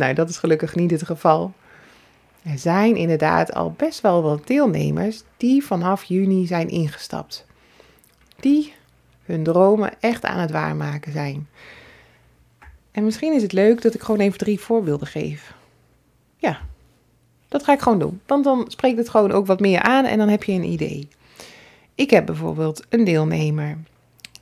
Nou, 0.03 0.15
dat 0.15 0.29
is 0.29 0.37
gelukkig 0.37 0.75
niet 0.75 0.91
het 0.91 1.03
geval. 1.03 1.53
Er 2.43 2.59
zijn 2.59 2.97
inderdaad 2.97 3.55
al 3.55 3.75
best 3.77 4.01
wel 4.01 4.23
wat 4.23 4.47
deelnemers 4.47 5.23
die 5.37 5.65
vanaf 5.65 6.05
juni 6.05 6.47
zijn 6.47 6.69
ingestapt. 6.69 7.47
Die 8.41 8.75
hun 9.25 9.43
dromen 9.43 9.93
echt 10.01 10.25
aan 10.25 10.39
het 10.39 10.51
waarmaken 10.51 11.13
zijn. 11.13 11.49
En 12.91 13.05
misschien 13.05 13.33
is 13.33 13.43
het 13.43 13.53
leuk 13.53 13.83
dat 13.83 13.95
ik 13.95 14.03
gewoon 14.03 14.21
even 14.21 14.39
drie 14.39 14.61
voorbeelden 14.61 15.07
geef. 15.07 15.55
Ja, 16.37 16.61
dat 17.49 17.65
ga 17.65 17.73
ik 17.73 17.81
gewoon 17.81 17.99
doen. 17.99 18.21
Want 18.27 18.45
dan 18.45 18.65
spreekt 18.69 18.99
het 18.99 19.09
gewoon 19.09 19.33
ook 19.33 19.47
wat 19.47 19.61
meer 19.61 19.81
aan 19.81 20.05
en 20.05 20.19
dan 20.19 20.29
heb 20.29 20.43
je 20.43 20.53
een 20.53 20.65
idee. 20.65 21.09
Ik 21.95 22.11
heb 22.11 22.27
bijvoorbeeld 22.27 22.85
een 22.89 23.05
deelnemer. 23.05 23.79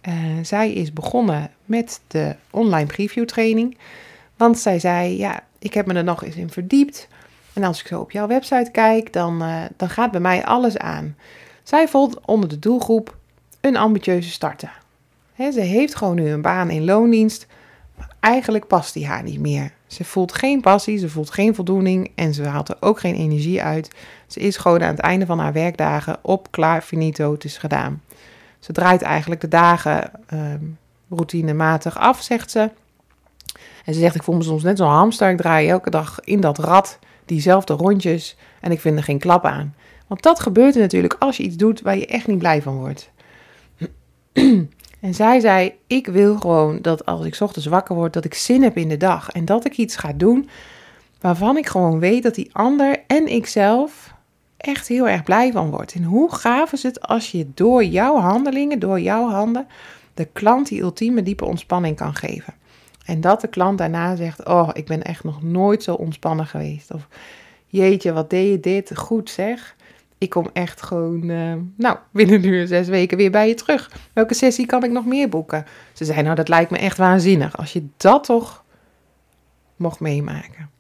Uh, 0.08 0.14
zij 0.42 0.72
is 0.72 0.92
begonnen 0.92 1.50
met 1.64 2.00
de 2.06 2.36
online 2.50 2.86
preview 2.86 3.24
training. 3.24 3.78
Want 4.36 4.58
zij 4.58 4.78
zei, 4.78 5.16
ja, 5.16 5.48
ik 5.60 5.74
heb 5.74 5.86
me 5.86 5.94
er 5.94 6.04
nog 6.04 6.24
eens 6.24 6.36
in 6.36 6.50
verdiept. 6.50 7.08
En 7.52 7.64
als 7.64 7.80
ik 7.80 7.86
zo 7.86 8.00
op 8.00 8.10
jouw 8.10 8.26
website 8.26 8.70
kijk, 8.70 9.12
dan, 9.12 9.42
uh, 9.42 9.62
dan 9.76 9.88
gaat 9.88 10.10
bij 10.10 10.20
mij 10.20 10.44
alles 10.44 10.78
aan. 10.78 11.16
Zij 11.62 11.88
voelt 11.88 12.20
onder 12.24 12.48
de 12.48 12.58
doelgroep 12.58 13.16
een 13.60 13.76
ambitieuze 13.76 14.30
starter. 14.30 14.78
ze 15.36 15.60
heeft 15.60 15.94
gewoon 15.94 16.14
nu 16.14 16.28
een 16.28 16.42
baan 16.42 16.70
in 16.70 16.84
loondienst, 16.84 17.46
maar 17.96 18.12
eigenlijk 18.20 18.66
past 18.66 18.94
die 18.94 19.06
haar 19.06 19.22
niet 19.22 19.40
meer. 19.40 19.72
Ze 19.86 20.04
voelt 20.04 20.32
geen 20.32 20.60
passie, 20.60 20.98
ze 20.98 21.08
voelt 21.08 21.30
geen 21.30 21.54
voldoening 21.54 22.10
en 22.14 22.34
ze 22.34 22.46
haalt 22.46 22.68
er 22.68 22.76
ook 22.80 23.00
geen 23.00 23.14
energie 23.14 23.62
uit. 23.62 23.90
Ze 24.26 24.40
is 24.40 24.56
gewoon 24.56 24.82
aan 24.82 24.90
het 24.90 24.98
einde 24.98 25.26
van 25.26 25.38
haar 25.38 25.52
werkdagen 25.52 26.18
op, 26.22 26.50
klaar, 26.50 26.82
finito, 26.82 27.32
het 27.32 27.44
is 27.44 27.58
gedaan. 27.58 28.02
Ze 28.58 28.72
draait 28.72 29.02
eigenlijk 29.02 29.40
de 29.40 29.48
dagen 29.48 30.10
uh, 30.34 30.54
routinematig 31.08 31.98
af, 31.98 32.22
zegt 32.22 32.50
ze. 32.50 32.70
En 33.84 33.94
ze 33.94 34.00
zegt, 34.00 34.14
ik 34.14 34.22
voel 34.22 34.36
me 34.36 34.42
soms 34.42 34.62
net 34.62 34.78
zo'n 34.78 34.88
hamster. 34.88 35.30
Ik 35.30 35.36
draai 35.36 35.68
elke 35.68 35.90
dag 35.90 36.20
in 36.20 36.40
dat 36.40 36.58
rad 36.58 36.98
diezelfde 37.24 37.72
rondjes 37.72 38.36
en 38.60 38.72
ik 38.72 38.80
vind 38.80 38.96
er 38.96 39.04
geen 39.04 39.18
klap 39.18 39.44
aan. 39.44 39.74
Want 40.06 40.22
dat 40.22 40.40
gebeurt 40.40 40.74
er 40.74 40.80
natuurlijk 40.80 41.16
als 41.18 41.36
je 41.36 41.42
iets 41.42 41.56
doet 41.56 41.80
waar 41.80 41.96
je 41.96 42.06
echt 42.06 42.26
niet 42.26 42.38
blij 42.38 42.62
van 42.62 42.76
wordt. 42.76 43.10
En 45.00 45.14
zij 45.14 45.40
zei, 45.40 45.74
ik 45.86 46.06
wil 46.06 46.36
gewoon 46.36 46.78
dat 46.82 47.06
als 47.06 47.24
ik 47.24 47.36
ochtends 47.40 47.66
wakker 47.66 47.94
word, 47.94 48.12
dat 48.12 48.24
ik 48.24 48.34
zin 48.34 48.62
heb 48.62 48.76
in 48.76 48.88
de 48.88 48.96
dag. 48.96 49.30
En 49.30 49.44
dat 49.44 49.64
ik 49.64 49.76
iets 49.76 49.96
ga 49.96 50.12
doen 50.12 50.48
waarvan 51.20 51.56
ik 51.56 51.66
gewoon 51.66 51.98
weet 51.98 52.22
dat 52.22 52.34
die 52.34 52.50
ander 52.52 53.02
en 53.06 53.26
ikzelf 53.26 54.14
echt 54.56 54.88
heel 54.88 55.08
erg 55.08 55.22
blij 55.22 55.52
van 55.52 55.70
wordt. 55.70 55.92
En 55.92 56.02
hoe 56.02 56.34
gaaf 56.34 56.72
is 56.72 56.82
het 56.82 57.00
als 57.00 57.30
je 57.30 57.50
door 57.54 57.84
jouw 57.84 58.16
handelingen, 58.16 58.78
door 58.78 59.00
jouw 59.00 59.28
handen, 59.28 59.66
de 60.14 60.24
klant 60.32 60.68
die 60.68 60.80
ultieme 60.80 61.22
diepe 61.22 61.44
ontspanning 61.44 61.96
kan 61.96 62.14
geven. 62.14 62.54
En 63.04 63.20
dat 63.20 63.40
de 63.40 63.48
klant 63.48 63.78
daarna 63.78 64.16
zegt: 64.16 64.44
Oh, 64.46 64.68
ik 64.72 64.86
ben 64.86 65.02
echt 65.02 65.24
nog 65.24 65.42
nooit 65.42 65.82
zo 65.82 65.94
ontspannen 65.94 66.46
geweest. 66.46 66.90
Of 66.94 67.08
jeetje, 67.66 68.12
wat 68.12 68.30
deed 68.30 68.50
je 68.50 68.60
dit 68.60 68.96
goed 68.96 69.30
zeg. 69.30 69.76
Ik 70.18 70.30
kom 70.30 70.50
echt 70.52 70.82
gewoon, 70.82 71.28
uh, 71.28 71.54
nou, 71.76 71.96
binnen 72.12 72.40
nu 72.40 72.66
zes 72.66 72.88
weken 72.88 73.16
weer 73.16 73.30
bij 73.30 73.48
je 73.48 73.54
terug. 73.54 73.90
Welke 74.12 74.34
sessie 74.34 74.66
kan 74.66 74.84
ik 74.84 74.90
nog 74.90 75.06
meer 75.06 75.28
boeken? 75.28 75.66
Ze 75.92 76.04
zei: 76.04 76.22
Nou, 76.22 76.34
dat 76.34 76.48
lijkt 76.48 76.70
me 76.70 76.78
echt 76.78 76.96
waanzinnig. 76.96 77.56
Als 77.56 77.72
je 77.72 77.86
dat 77.96 78.24
toch 78.24 78.64
mocht 79.76 80.00
meemaken. 80.00 80.70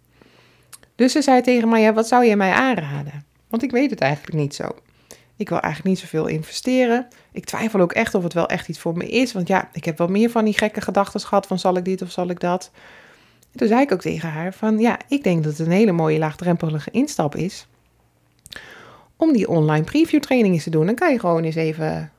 Dus 0.94 1.12
ze 1.12 1.22
zei 1.22 1.40
tegen 1.40 1.68
mij: 1.68 1.80
Ja, 1.80 1.92
wat 1.92 2.08
zou 2.08 2.24
je 2.24 2.36
mij 2.36 2.52
aanraden? 2.52 3.24
Want 3.48 3.62
ik 3.62 3.70
weet 3.70 3.90
het 3.90 4.00
eigenlijk 4.00 4.36
niet 4.36 4.54
zo. 4.54 4.64
Ik 5.40 5.48
wil 5.48 5.60
eigenlijk 5.60 5.94
niet 5.94 6.04
zoveel 6.08 6.26
investeren. 6.26 7.08
Ik 7.32 7.44
twijfel 7.44 7.80
ook 7.80 7.92
echt 7.92 8.14
of 8.14 8.22
het 8.22 8.32
wel 8.32 8.48
echt 8.48 8.68
iets 8.68 8.78
voor 8.78 8.96
me 8.96 9.08
is. 9.08 9.32
Want 9.32 9.48
ja, 9.48 9.68
ik 9.72 9.84
heb 9.84 9.98
wel 9.98 10.08
meer 10.08 10.30
van 10.30 10.44
die 10.44 10.58
gekke 10.58 10.80
gedachten 10.80 11.20
gehad 11.20 11.46
van 11.46 11.58
zal 11.58 11.76
ik 11.76 11.84
dit 11.84 12.02
of 12.02 12.10
zal 12.10 12.28
ik 12.28 12.40
dat. 12.40 12.70
En 13.52 13.58
toen 13.58 13.68
zei 13.68 13.80
ik 13.80 13.92
ook 13.92 14.00
tegen 14.00 14.28
haar 14.28 14.54
van 14.54 14.78
ja, 14.78 14.98
ik 15.08 15.22
denk 15.22 15.44
dat 15.44 15.58
het 15.58 15.66
een 15.66 15.72
hele 15.72 15.92
mooie 15.92 16.18
laagdrempelige 16.18 16.90
instap 16.90 17.34
is. 17.34 17.66
Om 19.16 19.32
die 19.32 19.48
online 19.48 19.84
preview 19.84 20.20
trainingen 20.20 20.60
te 20.60 20.70
doen. 20.70 20.86
Dan 20.86 20.94
kan 20.94 21.12
je 21.12 21.18
gewoon 21.18 21.42
eens 21.42 21.54
even 21.54 22.12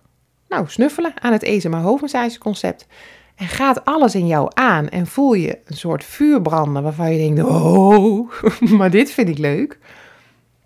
nou, 0.49 0.65
snuffelen 0.67 1.13
aan 1.21 1.31
het 1.31 1.43
ESMA 1.43 1.81
hoofdmassage 1.81 2.39
concept. 2.39 2.87
En 3.35 3.47
gaat 3.47 3.85
alles 3.85 4.15
in 4.15 4.27
jou 4.27 4.51
aan 4.53 4.89
en 4.89 5.07
voel 5.07 5.33
je 5.33 5.59
een 5.65 5.77
soort 5.77 6.03
vuur 6.03 6.41
branden 6.41 6.83
waarvan 6.83 7.13
je 7.13 7.17
denkt, 7.17 7.51
oh, 7.51 8.31
maar 8.77 8.91
dit 8.91 9.11
vind 9.11 9.29
ik 9.29 9.37
leuk. 9.37 9.79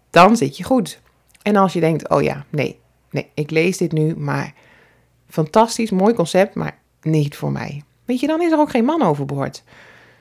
Dan 0.09 0.37
zit 0.37 0.57
je 0.57 0.63
goed. 0.63 1.03
En 1.45 1.55
als 1.55 1.73
je 1.73 1.79
denkt, 1.79 2.09
oh 2.09 2.21
ja, 2.21 2.45
nee, 2.49 2.79
nee, 3.11 3.27
ik 3.33 3.51
lees 3.51 3.77
dit 3.77 3.91
nu, 3.91 4.15
maar 4.17 4.53
fantastisch, 5.29 5.91
mooi 5.91 6.13
concept, 6.13 6.55
maar 6.55 6.77
niet 7.01 7.35
voor 7.35 7.51
mij. 7.51 7.83
Weet 8.05 8.19
je, 8.19 8.27
dan 8.27 8.41
is 8.41 8.51
er 8.51 8.59
ook 8.59 8.69
geen 8.69 8.85
man 8.85 9.01
overboord. 9.01 9.63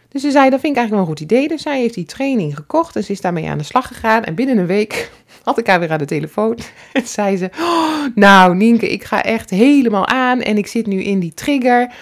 Dus 0.09 0.23
ze 0.23 0.31
zei, 0.31 0.51
dat 0.51 0.61
vind 0.61 0.73
ik 0.73 0.79
eigenlijk 0.79 0.91
wel 0.91 1.01
een 1.01 1.07
goed 1.07 1.33
idee. 1.33 1.49
Dus 1.49 1.63
zij 1.63 1.81
heeft 1.81 1.95
die 1.95 2.05
training 2.05 2.57
gekocht 2.57 2.97
en 2.97 3.05
ze 3.05 3.13
is 3.13 3.21
daarmee 3.21 3.49
aan 3.49 3.59
de 3.59 3.65
slag 3.65 3.87
gegaan. 3.87 4.25
En 4.25 4.35
binnen 4.35 4.59
een 4.59 4.67
week 4.67 5.11
had 5.43 5.59
ik 5.59 5.67
haar 5.67 5.81
weer 5.81 5.93
aan 5.93 5.99
de 5.99 6.05
telefoon. 6.05 6.59
En 6.93 7.07
zei 7.07 7.37
ze, 7.37 7.51
oh, 7.61 8.07
nou 8.15 8.55
Nienke, 8.55 8.89
ik 8.89 9.05
ga 9.05 9.23
echt 9.23 9.51
helemaal 9.51 10.07
aan 10.07 10.41
en 10.41 10.59
ik 10.59 10.67
zit 10.67 10.87
nu 10.87 11.03
in 11.03 11.19
die 11.19 11.35
trigger. 11.35 11.95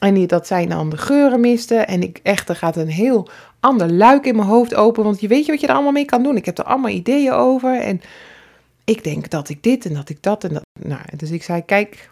En 0.00 0.26
dat 0.26 0.46
zijn 0.46 0.68
dan 0.68 0.90
de 0.90 0.96
geurenmisten. 0.96 1.86
En 1.86 2.02
ik 2.02 2.20
echt, 2.22 2.48
er 2.48 2.56
gaat 2.56 2.76
een 2.76 2.90
heel 2.90 3.28
ander 3.60 3.92
luik 3.92 4.26
in 4.26 4.36
mijn 4.36 4.48
hoofd 4.48 4.74
open. 4.74 5.04
Want 5.04 5.20
je 5.20 5.28
weet 5.28 5.46
je 5.46 5.52
wat 5.52 5.60
je 5.60 5.66
er 5.66 5.74
allemaal 5.74 5.92
mee 5.92 6.04
kan 6.04 6.22
doen. 6.22 6.36
Ik 6.36 6.44
heb 6.44 6.58
er 6.58 6.64
allemaal 6.64 6.90
ideeën 6.90 7.32
over. 7.32 7.80
En 7.80 8.00
ik 8.88 9.04
denk 9.04 9.30
dat 9.30 9.48
ik 9.48 9.62
dit 9.62 9.86
en 9.86 9.94
dat 9.94 10.08
ik 10.08 10.22
dat 10.22 10.44
en 10.44 10.52
dat. 10.52 10.62
Nou, 10.80 11.00
dus 11.16 11.30
ik 11.30 11.42
zei, 11.42 11.64
kijk, 11.64 12.10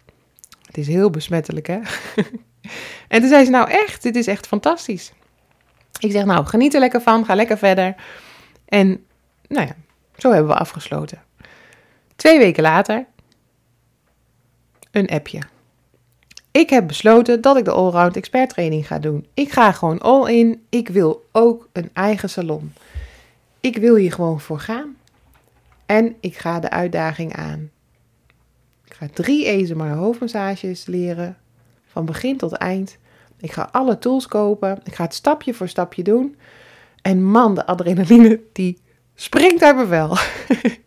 het 0.67 0.79
is 0.79 0.87
heel 0.87 1.11
besmettelijk, 1.11 1.67
hè? 1.67 1.79
en 3.09 3.21
toen 3.21 3.29
zei 3.29 3.45
ze, 3.45 3.51
nou 3.51 3.71
echt, 3.71 4.03
dit 4.03 4.17
is 4.17 4.27
echt 4.27 4.47
fantastisch. 4.47 5.13
Ik 5.99 6.11
zeg, 6.11 6.25
nou, 6.25 6.47
geniet 6.47 6.75
er 6.75 6.81
lekker 6.81 7.01
van, 7.01 7.25
ga 7.25 7.35
lekker 7.35 7.59
verder. 7.59 7.95
En, 8.65 9.05
nou 9.49 9.67
ja, 9.67 9.77
zo 10.17 10.31
hebben 10.31 10.53
we 10.53 10.59
afgesloten. 10.59 11.23
Twee 12.17 12.39
weken 12.39 12.63
later, 12.63 13.07
een 14.91 15.09
appje. 15.09 15.41
Ik 16.51 16.71
heb 16.71 16.87
besloten 16.87 17.41
dat 17.41 17.57
ik 17.57 17.65
de 17.65 17.71
Allround 17.71 18.17
Expert 18.17 18.49
Training 18.49 18.87
ga 18.87 18.99
doen. 18.99 19.27
Ik 19.35 19.53
ga 19.53 19.73
gewoon 19.73 20.01
all 20.01 20.33
in. 20.33 20.67
Ik 20.69 20.89
wil 20.89 21.27
ook 21.33 21.69
een 21.73 21.91
eigen 21.93 22.31
salon. 22.31 22.73
Ik 23.61 23.77
wil 23.77 23.95
hier 23.95 24.13
gewoon 24.13 24.41
voor 24.41 24.61
gaan. 24.61 24.96
En 25.87 26.17
ik 26.21 26.37
ga 26.37 26.61
de 26.61 26.71
uitdaging 26.71 27.37
aan. 27.37 27.71
Ik 28.85 28.95
ga 28.95 29.07
drie 29.13 29.47
ESMR 29.47 29.95
hoofdmassages 29.95 30.87
leren. 30.87 31.37
Van 31.87 32.05
begin 32.05 32.37
tot 32.37 32.53
eind. 32.53 32.99
Ik 33.39 33.53
ga 33.53 33.69
alle 33.73 33.99
tools 33.99 34.27
kopen. 34.27 34.79
Ik 34.85 34.95
ga 34.95 35.05
het 35.05 35.15
stapje 35.15 35.55
voor 35.55 35.69
stapje 35.69 36.03
doen. 36.03 36.37
En 37.03 37.25
man, 37.25 37.55
de 37.55 37.67
adrenaline 37.67 38.41
die 38.53 38.79
springt 39.15 39.63
uit 39.63 39.77
mijn 39.77 39.89
vel. 39.89 40.17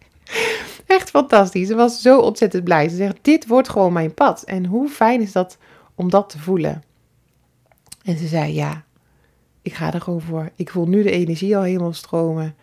Echt 0.98 1.10
fantastisch. 1.10 1.68
Ze 1.68 1.76
was 1.76 2.02
zo 2.02 2.20
ontzettend 2.20 2.64
blij. 2.64 2.90
Ze 2.90 2.96
zegt, 2.96 3.18
dit 3.22 3.48
wordt 3.48 3.70
gewoon 3.70 3.94
mijn 3.94 4.14
pad. 4.14 4.44
En 4.44 4.66
hoe 4.66 4.90
fijn 4.90 5.22
is 5.22 5.32
dat 5.32 5.58
om 5.96 6.10
dat 6.10 6.30
te 6.30 6.40
voelen? 6.40 6.84
En 8.04 8.18
ze 8.18 8.28
zei, 8.28 8.54
ja, 8.54 8.84
ik 9.62 9.74
ga 9.74 9.94
er 9.94 10.02
gewoon 10.02 10.22
voor. 10.22 10.50
Ik 10.56 10.70
voel 10.70 10.88
nu 10.88 11.04
de 11.04 11.12
energie 11.12 11.58
al 11.58 11.64
helemaal 11.64 11.94
stromen. 11.94 12.56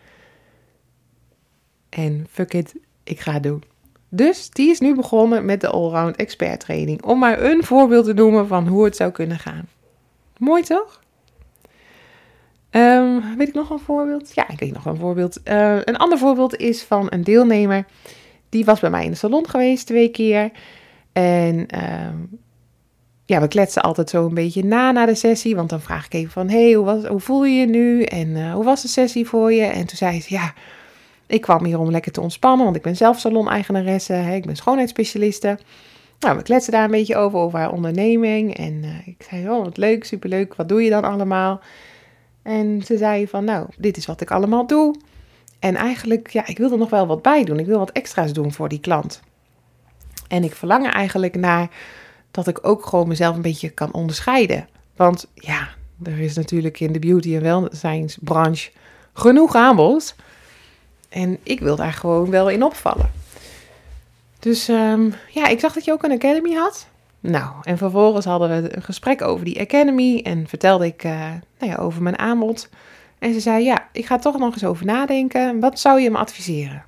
En 1.89 2.27
fuck 2.29 2.53
it, 2.53 2.75
ik 3.03 3.19
ga 3.19 3.31
het 3.33 3.43
doen. 3.43 3.63
Dus 4.09 4.49
die 4.49 4.69
is 4.69 4.79
nu 4.79 4.95
begonnen 4.95 5.45
met 5.45 5.61
de 5.61 5.67
Allround 5.67 6.15
Expert 6.15 6.59
Training. 6.59 7.03
Om 7.03 7.19
maar 7.19 7.43
een 7.43 7.63
voorbeeld 7.63 8.05
te 8.05 8.13
noemen 8.13 8.47
van 8.47 8.67
hoe 8.67 8.85
het 8.85 8.95
zou 8.95 9.11
kunnen 9.11 9.39
gaan. 9.39 9.67
Mooi 10.37 10.63
toch? 10.63 11.01
Um, 12.71 13.37
weet 13.37 13.47
ik 13.47 13.53
nog 13.53 13.69
een 13.69 13.79
voorbeeld? 13.79 14.33
Ja, 14.33 14.49
ik 14.49 14.59
weet 14.59 14.73
nog 14.73 14.85
een 14.85 14.97
voorbeeld. 14.97 15.39
Uh, 15.45 15.75
een 15.83 15.97
ander 15.97 16.17
voorbeeld 16.17 16.55
is 16.55 16.83
van 16.83 17.07
een 17.09 17.23
deelnemer. 17.23 17.85
Die 18.49 18.65
was 18.65 18.79
bij 18.79 18.89
mij 18.89 19.03
in 19.03 19.11
de 19.11 19.17
salon 19.17 19.49
geweest 19.49 19.87
twee 19.87 20.09
keer. 20.09 20.51
En 21.13 21.67
um, 22.05 22.39
ja, 23.25 23.41
we 23.41 23.47
kletsen 23.47 23.81
altijd 23.81 24.09
zo 24.09 24.25
een 24.25 24.33
beetje 24.33 24.63
na 24.63 24.91
na 24.91 25.05
de 25.05 25.15
sessie. 25.15 25.55
Want 25.55 25.69
dan 25.69 25.81
vraag 25.81 26.05
ik 26.05 26.13
even 26.13 26.31
van, 26.31 26.49
hey, 26.49 26.73
hoe, 26.73 27.07
hoe 27.07 27.19
voel 27.19 27.45
je 27.45 27.59
je 27.59 27.65
nu? 27.65 28.03
En 28.03 28.27
uh, 28.27 28.53
hoe 28.53 28.63
was 28.63 28.81
de 28.81 28.87
sessie 28.87 29.27
voor 29.27 29.53
je? 29.53 29.65
En 29.65 29.85
toen 29.85 29.97
zei 29.97 30.21
ze, 30.21 30.33
ja, 30.33 30.53
ik 31.27 31.41
kwam 31.41 31.65
hier 31.65 31.79
om 31.79 31.91
lekker 31.91 32.11
te 32.11 32.21
ontspannen. 32.21 32.65
Want 32.65 32.77
ik 32.77 32.81
ben 32.81 32.95
zelf 32.95 33.19
salon-eigenaresse. 33.19 34.13
Ik 34.13 34.45
ben 34.45 34.55
schoonheidsspecialiste. 34.55 35.59
Nou, 36.19 36.37
we 36.37 36.43
kletsen 36.43 36.71
daar 36.71 36.83
een 36.83 36.91
beetje 36.91 37.15
over, 37.15 37.39
over 37.39 37.59
haar 37.59 37.71
onderneming. 37.71 38.57
En 38.57 38.73
uh, 38.73 39.07
ik 39.07 39.25
zei, 39.29 39.49
oh, 39.49 39.63
wat 39.63 39.77
leuk, 39.77 40.03
superleuk. 40.03 40.55
Wat 40.55 40.69
doe 40.69 40.83
je 40.83 40.89
dan 40.89 41.03
allemaal? 41.03 41.61
En 42.43 42.81
ze 42.85 42.97
zei 42.97 43.27
van, 43.27 43.43
nou, 43.43 43.67
dit 43.77 43.97
is 43.97 44.05
wat 44.05 44.21
ik 44.21 44.31
allemaal 44.31 44.67
doe. 44.67 44.95
En 45.59 45.75
eigenlijk, 45.75 46.29
ja, 46.29 46.47
ik 46.47 46.57
wil 46.57 46.71
er 46.71 46.77
nog 46.77 46.89
wel 46.89 47.07
wat 47.07 47.21
bij 47.21 47.43
doen. 47.43 47.59
Ik 47.59 47.65
wil 47.65 47.79
wat 47.79 47.91
extra's 47.91 48.33
doen 48.33 48.53
voor 48.53 48.69
die 48.69 48.79
klant. 48.79 49.21
En 50.27 50.43
ik 50.43 50.55
verlang 50.55 50.85
er 50.85 50.93
eigenlijk 50.93 51.35
naar 51.35 51.69
dat 52.31 52.47
ik 52.47 52.67
ook 52.67 52.85
gewoon 52.85 53.07
mezelf 53.07 53.35
een 53.35 53.41
beetje 53.41 53.69
kan 53.69 53.93
onderscheiden. 53.93 54.67
Want 54.95 55.27
ja, 55.33 55.67
er 56.03 56.19
is 56.19 56.35
natuurlijk 56.35 56.79
in 56.79 56.91
de 56.91 56.99
beauty- 56.99 57.35
en 57.35 57.41
welzijnsbranche 57.41 58.71
genoeg 59.13 59.55
aanbod. 59.55 60.15
En 61.09 61.37
ik 61.43 61.59
wil 61.59 61.75
daar 61.75 61.93
gewoon 61.93 62.29
wel 62.29 62.49
in 62.49 62.63
opvallen. 62.63 63.11
Dus 64.39 64.67
um, 64.67 65.13
ja, 65.31 65.47
ik 65.47 65.59
zag 65.59 65.73
dat 65.73 65.85
je 65.85 65.91
ook 65.91 66.03
een 66.03 66.11
academy 66.11 66.53
had. 66.53 66.87
Nou, 67.19 67.53
en 67.61 67.77
vervolgens 67.77 68.25
hadden 68.25 68.49
we 68.49 68.75
een 68.75 68.81
gesprek 68.81 69.21
over 69.21 69.45
die 69.45 69.61
Academy 69.61 70.21
en 70.23 70.47
vertelde 70.47 70.85
ik 70.85 71.03
uh, 71.03 71.11
nou 71.59 71.71
ja, 71.71 71.75
over 71.75 72.01
mijn 72.01 72.19
aanbod. 72.19 72.69
En 73.19 73.33
ze 73.33 73.39
zei, 73.39 73.63
ja, 73.63 73.87
ik 73.91 74.05
ga 74.05 74.17
toch 74.17 74.37
nog 74.37 74.53
eens 74.53 74.65
over 74.65 74.85
nadenken. 74.85 75.59
Wat 75.59 75.79
zou 75.79 75.99
je 75.99 76.09
me 76.09 76.17
adviseren? 76.17 76.83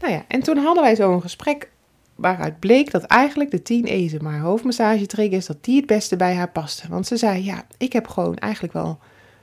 Nou 0.00 0.12
ja, 0.12 0.24
en 0.28 0.40
toen 0.40 0.56
hadden 0.56 0.82
wij 0.82 0.94
zo 0.94 1.12
een 1.12 1.22
gesprek 1.22 1.70
waaruit 2.14 2.58
bleek 2.58 2.90
dat 2.90 3.02
eigenlijk 3.02 3.50
de 3.50 3.62
10 3.62 3.84
ezen 3.84 4.22
maar 4.22 4.38
hoofdmassage 4.38 5.06
triggers, 5.06 5.46
dat 5.46 5.64
die 5.64 5.76
het 5.76 5.86
beste 5.86 6.16
bij 6.16 6.34
haar 6.34 6.50
paste. 6.50 6.88
Want 6.88 7.06
ze 7.06 7.16
zei, 7.16 7.44
ja, 7.44 7.62
ik 7.78 7.92
heb 7.92 8.08
gewoon 8.08 8.36
eigenlijk 8.36 8.72
wel 8.72 8.98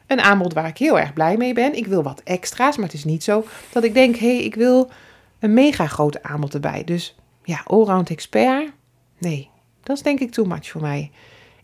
een 0.08 0.22
aanbod 0.22 0.54
waar 0.54 0.68
ik 0.68 0.78
heel 0.78 1.00
erg 1.00 1.14
blij 1.14 1.38
mee 1.38 1.54
ben. 1.54 1.76
Ik 1.76 1.88
wil 1.88 2.04
wat 2.04 2.22
extra's, 2.24 2.76
maar 2.76 2.86
het 2.86 2.94
is 2.94 3.04
niet 3.04 3.24
zo 3.24 3.46
dat 3.72 3.84
ik 3.84 3.94
denk, 3.94 4.16
hé, 4.16 4.36
hey, 4.36 4.44
ik 4.44 4.56
wil 4.56 4.90
een 5.40 5.54
mega 5.54 5.88
grote 5.88 6.24
aanbod 6.24 6.54
erbij. 6.54 6.84
Dus 6.84 7.16
ja, 7.44 7.62
allround 7.66 8.10
expert, 8.10 8.72
nee, 9.18 9.50
dat 9.84 9.98
is 9.98 10.04
denk 10.04 10.20
ik 10.20 10.32
too 10.32 10.46
much 10.46 10.70
voor 10.70 10.82
mij. 10.82 11.12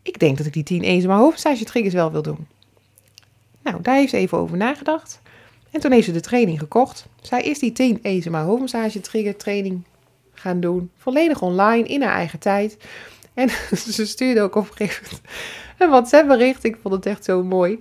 Ik 0.01 0.19
denk 0.19 0.37
dat 0.37 0.45
ik 0.45 0.53
die 0.53 0.63
10 0.63 0.83
ESMA 0.83 1.17
hoofdmassage 1.17 1.63
triggers 1.63 1.93
wel 1.93 2.11
wil 2.11 2.21
doen. 2.21 2.47
Nou, 3.61 3.81
daar 3.81 3.95
heeft 3.95 4.09
ze 4.09 4.17
even 4.17 4.37
over 4.37 4.57
nagedacht. 4.57 5.21
En 5.71 5.79
toen 5.79 5.91
heeft 5.91 6.05
ze 6.05 6.11
de 6.11 6.19
training 6.19 6.59
gekocht. 6.59 7.05
Zij 7.21 7.41
is 7.41 7.59
die 7.59 7.71
10 7.71 7.99
ESMA 8.01 8.43
hoofdmassage 8.43 8.99
trigger 8.99 9.37
training 9.37 9.83
gaan 10.33 10.59
doen. 10.59 10.91
Volledig 10.97 11.41
online, 11.41 11.87
in 11.87 12.01
haar 12.01 12.13
eigen 12.13 12.39
tijd. 12.39 12.77
En 13.33 13.49
ze 13.95 14.05
stuurde 14.05 14.41
ook 14.41 14.55
op 14.55 14.69
een 14.69 14.75
gegeven 14.75 15.03
moment 15.03 15.21
een 15.77 15.89
WhatsApp 15.89 16.27
bericht. 16.27 16.63
Ik 16.63 16.77
vond 16.81 16.93
het 16.93 17.05
echt 17.05 17.23
zo 17.23 17.43
mooi. 17.43 17.79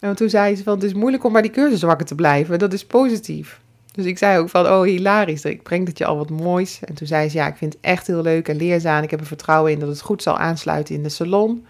En 0.00 0.16
toen 0.16 0.28
zei 0.28 0.56
ze 0.56 0.62
van, 0.62 0.74
het 0.74 0.82
is 0.82 0.94
moeilijk 0.94 1.24
om 1.24 1.32
bij 1.32 1.42
die 1.42 1.50
cursus 1.50 1.82
wakker 1.82 2.06
te 2.06 2.14
blijven. 2.14 2.58
Dat 2.58 2.72
is 2.72 2.86
positief. 2.86 3.60
Dus 3.92 4.04
ik 4.04 4.18
zei 4.18 4.38
ook 4.38 4.48
van, 4.48 4.66
oh 4.66 4.82
hilarisch, 4.82 5.44
ik 5.44 5.62
breng 5.62 5.86
dat 5.86 5.98
je 5.98 6.06
al 6.06 6.16
wat 6.16 6.30
moois. 6.30 6.80
En 6.84 6.94
toen 6.94 7.06
zei 7.06 7.28
ze, 7.28 7.36
ja, 7.36 7.46
ik 7.46 7.56
vind 7.56 7.72
het 7.72 7.82
echt 7.82 8.06
heel 8.06 8.22
leuk 8.22 8.48
en 8.48 8.56
leerzaam. 8.56 9.02
Ik 9.02 9.10
heb 9.10 9.20
er 9.20 9.26
vertrouwen 9.26 9.72
in 9.72 9.78
dat 9.78 9.88
het 9.88 10.00
goed 10.00 10.22
zal 10.22 10.38
aansluiten 10.38 10.94
in 10.94 11.02
de 11.02 11.08
salon. 11.08 11.66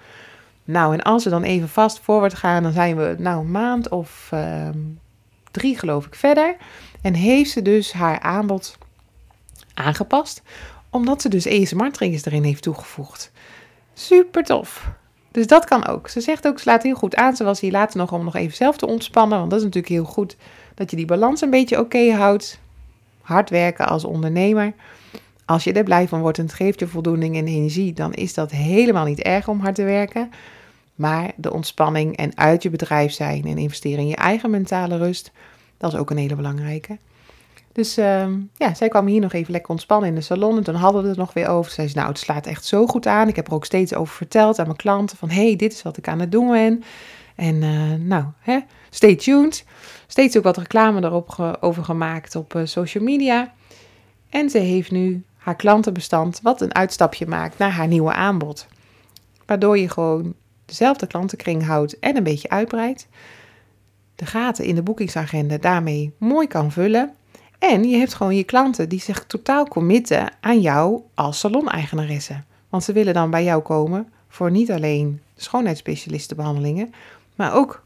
Nou, 0.64 0.92
en 0.92 1.02
als 1.02 1.24
we 1.24 1.30
dan 1.30 1.42
even 1.42 1.68
vast 1.68 2.00
voorwaarts 2.00 2.34
gaan, 2.34 2.62
dan 2.62 2.72
zijn 2.72 2.96
we 2.96 3.14
nou 3.18 3.40
een 3.40 3.50
maand 3.50 3.88
of 3.88 4.30
uh, 4.34 4.68
drie 5.50 5.78
geloof 5.78 6.06
ik 6.06 6.14
verder. 6.14 6.56
En 7.02 7.14
heeft 7.14 7.50
ze 7.50 7.62
dus 7.62 7.92
haar 7.92 8.20
aanbod 8.20 8.78
aangepast, 9.74 10.42
omdat 10.90 11.22
ze 11.22 11.28
dus 11.28 11.46
ASMR-triggers 11.46 12.24
erin 12.24 12.42
heeft 12.42 12.62
toegevoegd. 12.62 13.32
Super 13.94 14.44
tof. 14.44 14.90
Dus 15.30 15.46
dat 15.46 15.64
kan 15.64 15.86
ook. 15.86 16.08
Ze 16.08 16.20
zegt 16.20 16.46
ook, 16.46 16.58
ze 16.58 16.70
laat 16.70 16.82
heel 16.82 16.94
goed 16.94 17.16
aan. 17.16 17.36
Ze 17.36 17.44
was 17.44 17.60
hier 17.60 17.70
later 17.70 17.98
nog 17.98 18.12
om 18.12 18.24
nog 18.24 18.36
even 18.36 18.56
zelf 18.56 18.76
te 18.76 18.86
ontspannen, 18.86 19.38
want 19.38 19.50
dat 19.50 19.58
is 19.58 19.64
natuurlijk 19.64 19.92
heel 19.92 20.04
goed 20.04 20.36
dat 20.74 20.90
je 20.90 20.96
die 20.96 21.06
balans 21.06 21.40
een 21.40 21.50
beetje 21.50 21.78
oké 21.78 22.12
houdt. 22.12 22.60
Hard 23.20 23.50
werken 23.50 23.88
als 23.88 24.04
ondernemer. 24.04 24.72
Als 25.44 25.64
je 25.64 25.72
er 25.72 25.84
blij 25.84 26.08
van 26.08 26.20
wordt 26.20 26.38
en 26.38 26.44
het 26.44 26.54
geeft 26.54 26.80
je 26.80 26.86
voldoening 26.86 27.36
en 27.36 27.46
energie, 27.46 27.92
dan 27.92 28.12
is 28.12 28.34
dat 28.34 28.50
helemaal 28.50 29.04
niet 29.04 29.20
erg 29.20 29.48
om 29.48 29.60
hard 29.60 29.74
te 29.74 29.84
werken. 29.84 30.30
Maar 30.94 31.32
de 31.36 31.52
ontspanning 31.52 32.16
en 32.16 32.36
uit 32.36 32.62
je 32.62 32.70
bedrijf 32.70 33.12
zijn 33.12 33.44
en 33.44 33.58
investeren 33.58 33.98
in 33.98 34.08
je 34.08 34.16
eigen 34.16 34.50
mentale 34.50 34.96
rust, 34.96 35.30
dat 35.76 35.92
is 35.92 35.98
ook 35.98 36.10
een 36.10 36.16
hele 36.16 36.36
belangrijke. 36.36 36.98
Dus 37.72 37.98
uh, 37.98 38.26
ja, 38.54 38.74
zij 38.74 38.88
kwam 38.88 39.06
hier 39.06 39.20
nog 39.20 39.32
even 39.32 39.52
lekker 39.52 39.70
ontspannen 39.70 40.08
in 40.08 40.14
de 40.14 40.20
salon. 40.20 40.56
En 40.56 40.62
toen 40.62 40.74
hadden 40.74 41.02
we 41.02 41.08
het 41.08 41.16
nog 41.16 41.32
weer 41.32 41.48
over. 41.48 41.70
Ze 41.70 41.80
zei, 41.80 41.92
nou, 41.94 42.08
het 42.08 42.18
slaat 42.18 42.46
echt 42.46 42.64
zo 42.64 42.86
goed 42.86 43.06
aan. 43.06 43.28
Ik 43.28 43.36
heb 43.36 43.46
er 43.46 43.54
ook 43.54 43.64
steeds 43.64 43.94
over 43.94 44.14
verteld 44.14 44.58
aan 44.58 44.64
mijn 44.64 44.76
klanten. 44.76 45.16
Van, 45.16 45.30
hey, 45.30 45.56
dit 45.56 45.72
is 45.72 45.82
wat 45.82 45.96
ik 45.96 46.08
aan 46.08 46.20
het 46.20 46.32
doen 46.32 46.50
ben. 46.50 46.82
En 47.36 47.54
uh, 47.54 47.92
nou, 47.98 48.24
hè, 48.38 48.58
stay 48.90 49.16
tuned. 49.16 49.64
Steeds 50.06 50.36
ook 50.36 50.44
wat 50.44 50.56
reclame 50.56 51.04
erop 51.04 51.56
over 51.60 51.84
gemaakt 51.84 52.36
op 52.36 52.54
uh, 52.54 52.62
social 52.64 53.04
media. 53.04 53.52
En 54.30 54.50
ze 54.50 54.58
heeft 54.58 54.90
nu 54.90 55.24
haar 55.36 55.56
klantenbestand 55.56 56.40
wat 56.42 56.60
een 56.60 56.74
uitstapje 56.74 57.26
maakt 57.26 57.58
naar 57.58 57.70
haar 57.70 57.86
nieuwe 57.86 58.12
aanbod. 58.12 58.66
Waardoor 59.46 59.78
je 59.78 59.88
gewoon 59.88 60.34
dezelfde 60.64 61.06
klantenkring 61.06 61.66
houdt 61.66 61.98
en 61.98 62.16
een 62.16 62.22
beetje 62.22 62.48
uitbreidt. 62.48 63.08
De 64.14 64.26
gaten 64.26 64.64
in 64.64 64.74
de 64.74 64.82
boekingsagenda 64.82 65.58
daarmee 65.58 66.14
mooi 66.18 66.46
kan 66.46 66.72
vullen. 66.72 67.14
En 67.60 67.88
je 67.88 67.96
hebt 67.96 68.14
gewoon 68.14 68.36
je 68.36 68.44
klanten 68.44 68.88
die 68.88 69.00
zich 69.00 69.24
totaal 69.24 69.68
committen 69.68 70.32
aan 70.40 70.60
jou 70.60 71.00
als 71.14 71.38
salon-eigenaresse. 71.38 72.42
Want 72.68 72.84
ze 72.84 72.92
willen 72.92 73.14
dan 73.14 73.30
bij 73.30 73.44
jou 73.44 73.62
komen 73.62 74.12
voor 74.28 74.50
niet 74.50 74.70
alleen 74.70 75.20
schoonheidsspecialistenbehandelingen, 75.36 76.94
maar 77.34 77.54
ook 77.54 77.82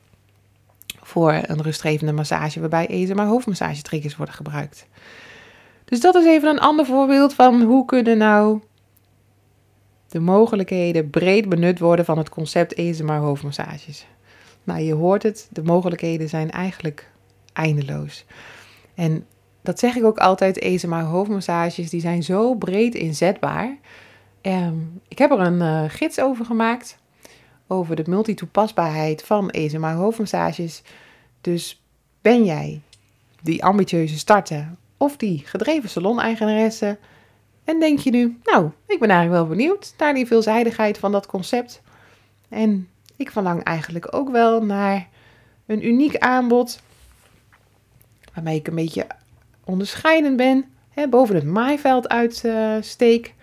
voor 1.02 1.32
een 1.42 1.62
rustgevende 1.62 2.12
massage 2.12 2.60
waarbij 2.60 2.86
ESMA 2.86 3.26
hoofdmassagetriggers 3.26 4.16
worden 4.16 4.34
gebruikt. 4.34 4.86
Dus 5.84 6.00
dat 6.00 6.14
is 6.14 6.24
even 6.24 6.48
een 6.48 6.60
ander 6.60 6.86
voorbeeld 6.86 7.34
van 7.34 7.62
hoe 7.62 7.84
kunnen 7.84 8.18
nou 8.18 8.60
de 10.08 10.20
mogelijkheden 10.20 11.10
breed 11.10 11.48
benut 11.48 11.78
worden 11.78 12.04
van 12.04 12.18
het 12.18 12.28
concept 12.28 12.74
ESMA 12.74 13.18
hoofdmassages. 13.18 14.06
Nou, 14.64 14.80
je 14.80 14.94
hoort 14.94 15.22
het, 15.22 15.48
de 15.50 15.62
mogelijkheden 15.62 16.28
zijn 16.28 16.50
eigenlijk 16.50 17.10
eindeloos. 17.52 18.24
En 18.94 19.26
dat 19.64 19.78
zeg 19.78 19.94
ik 19.94 20.04
ook 20.04 20.18
altijd, 20.18 20.58
ESMA 20.58 21.02
hoofdmassages, 21.02 21.90
die 21.90 22.00
zijn 22.00 22.22
zo 22.22 22.54
breed 22.54 22.94
inzetbaar. 22.94 23.76
Um, 24.42 25.00
ik 25.08 25.18
heb 25.18 25.30
er 25.30 25.40
een 25.40 25.60
uh, 25.60 25.84
gids 25.90 26.20
over 26.20 26.44
gemaakt 26.44 26.98
over 27.66 27.96
de 27.96 28.04
multitoepasbaarheid 28.06 29.22
van 29.22 29.50
ESMA 29.50 29.94
hoofdmassages. 29.94 30.82
Dus 31.40 31.82
ben 32.20 32.44
jij 32.44 32.80
die 33.42 33.64
ambitieuze 33.64 34.18
starter 34.18 34.74
of 34.96 35.16
die 35.16 35.42
gedreven 35.44 35.90
salon-eigenaresse? 35.90 36.98
En 37.64 37.80
denk 37.80 37.98
je 37.98 38.10
nu, 38.10 38.38
nou, 38.44 38.70
ik 38.86 38.98
ben 38.98 39.10
eigenlijk 39.10 39.40
wel 39.40 39.56
benieuwd 39.56 39.94
naar 39.98 40.14
die 40.14 40.26
veelzijdigheid 40.26 40.98
van 40.98 41.12
dat 41.12 41.26
concept. 41.26 41.82
En 42.48 42.88
ik 43.16 43.30
verlang 43.30 43.62
eigenlijk 43.62 44.14
ook 44.14 44.30
wel 44.30 44.64
naar 44.64 45.08
een 45.66 45.86
uniek 45.86 46.18
aanbod 46.18 46.82
waarmee 48.34 48.58
ik 48.58 48.66
een 48.66 48.74
beetje 48.74 49.06
onderscheidend 49.64 50.36
ben, 50.36 50.64
hè, 50.90 51.08
boven 51.08 51.34
het 51.34 51.44
maaiveld 51.44 52.08
uitsteek. 52.08 53.34